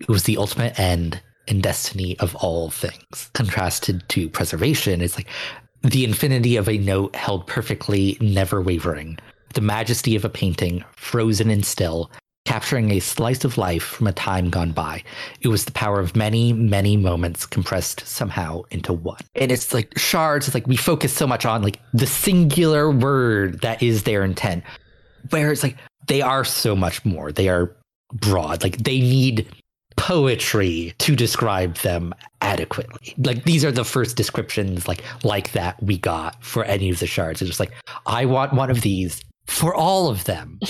It 0.00 0.08
was 0.08 0.24
the 0.24 0.38
ultimate 0.38 0.78
end 0.80 1.20
and 1.48 1.62
destiny 1.62 2.18
of 2.18 2.34
all 2.36 2.70
things. 2.70 3.30
Contrasted 3.34 4.08
to 4.08 4.28
preservation, 4.28 5.00
it's 5.00 5.16
like 5.16 5.28
the 5.82 6.04
infinity 6.04 6.56
of 6.56 6.68
a 6.68 6.78
note 6.78 7.14
held 7.14 7.46
perfectly, 7.46 8.16
never 8.20 8.60
wavering, 8.60 9.18
the 9.56 9.60
majesty 9.60 10.14
of 10.14 10.24
a 10.24 10.28
painting, 10.28 10.84
frozen 10.94 11.50
and 11.50 11.66
still, 11.66 12.10
capturing 12.44 12.92
a 12.92 13.00
slice 13.00 13.44
of 13.44 13.58
life 13.58 13.82
from 13.82 14.06
a 14.06 14.12
time 14.12 14.48
gone 14.48 14.70
by. 14.70 15.02
It 15.40 15.48
was 15.48 15.64
the 15.64 15.72
power 15.72 15.98
of 15.98 16.14
many, 16.14 16.52
many 16.52 16.96
moments 16.96 17.44
compressed 17.44 18.06
somehow 18.06 18.62
into 18.70 18.92
one. 18.92 19.20
And 19.34 19.50
it's 19.50 19.74
like 19.74 19.98
shards, 19.98 20.46
it's 20.46 20.54
like 20.54 20.66
we 20.68 20.76
focus 20.76 21.12
so 21.12 21.26
much 21.26 21.44
on 21.44 21.62
like 21.62 21.80
the 21.92 22.06
singular 22.06 22.90
word 22.90 23.60
that 23.62 23.82
is 23.82 24.04
their 24.04 24.22
intent. 24.22 24.62
Where 25.30 25.50
it's 25.50 25.64
like 25.64 25.76
they 26.06 26.22
are 26.22 26.44
so 26.44 26.76
much 26.76 27.04
more. 27.04 27.32
They 27.32 27.48
are 27.48 27.74
broad. 28.12 28.62
Like 28.62 28.78
they 28.78 29.00
need 29.00 29.48
poetry 29.96 30.94
to 30.98 31.16
describe 31.16 31.74
them 31.78 32.14
adequately. 32.42 33.14
Like 33.18 33.44
these 33.44 33.64
are 33.64 33.72
the 33.72 33.84
first 33.84 34.16
descriptions 34.16 34.86
like 34.86 35.02
like 35.24 35.52
that 35.52 35.82
we 35.82 35.98
got 35.98 36.42
for 36.44 36.64
any 36.64 36.90
of 36.90 37.00
the 37.00 37.06
shards. 37.06 37.42
It's 37.42 37.48
just 37.48 37.60
like 37.60 37.72
I 38.06 38.26
want 38.26 38.52
one 38.52 38.70
of 38.70 38.82
these 38.82 39.20
for 39.46 39.74
all 39.74 40.08
of 40.08 40.24
them. 40.24 40.60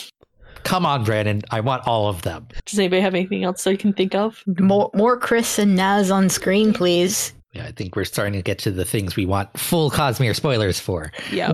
Come 0.64 0.84
on, 0.84 1.04
Brandon. 1.04 1.42
I 1.50 1.60
want 1.60 1.86
all 1.86 2.08
of 2.08 2.22
them. 2.22 2.48
Does 2.64 2.78
anybody 2.78 3.00
have 3.00 3.14
anything 3.14 3.44
else 3.44 3.66
I 3.66 3.76
can 3.76 3.92
think 3.92 4.14
of? 4.14 4.42
More, 4.58 4.90
more 4.94 5.18
Khriss 5.18 5.60
and 5.60 5.78
Nazh 5.78 6.12
on 6.12 6.28
screen, 6.28 6.72
please. 6.72 7.32
Yeah, 7.52 7.66
I 7.66 7.72
think 7.72 7.96
we're 7.96 8.04
starting 8.04 8.34
to 8.34 8.42
get 8.42 8.58
to 8.60 8.70
the 8.70 8.84
things 8.84 9.16
we 9.16 9.24
want 9.24 9.56
full 9.56 9.90
Cosmere 9.90 10.34
spoilers 10.34 10.78
for. 10.78 11.12
Yeah. 11.32 11.52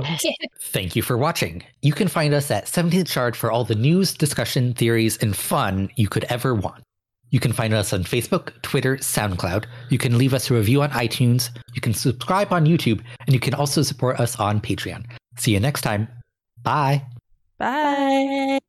Thank 0.61 0.97
you 0.97 1.03
for 1.03 1.17
watching. 1.17 1.63
You 1.83 1.93
can 1.93 2.09
find 2.09 2.35
us 2.35 2.51
at 2.51 2.65
17th 2.65 3.09
Shard 3.09 3.37
for 3.37 3.53
all 3.53 3.65
the 3.65 3.75
news, 3.75 4.15
discussion, 4.15 4.73
theories, 4.73 5.17
and 5.19 5.37
fun 5.37 5.91
you 5.97 6.09
could 6.09 6.25
ever 6.25 6.55
want. 6.55 6.83
You 7.31 7.39
can 7.39 7.53
find 7.53 7.73
us 7.73 7.93
on 7.93 8.05
Facebook, 8.05 8.51
Twitter, 8.63 8.97
SoundCloud. 8.97 9.67
You 9.91 9.99
can 9.99 10.19
leave 10.19 10.35
us 10.35 10.51
a 10.51 10.55
review 10.55 10.83
on 10.83 10.91
iTunes. 10.91 11.51
You 11.75 11.81
can 11.81 11.95
subscribe 11.95 12.53
on 12.53 12.67
YouTube, 12.67 13.01
and 13.27 13.33
you 13.33 13.41
can 13.41 13.55
also 13.55 13.83
support 13.83 14.19
us 14.21 14.41
on 14.41 14.61
Patreon. 14.61 15.05
See 15.37 15.53
you 15.53 15.61
next 15.61 15.83
time. 15.83 16.09
Bye. 16.63 17.03
Bye. 17.59 18.59
Bye. 18.59 18.61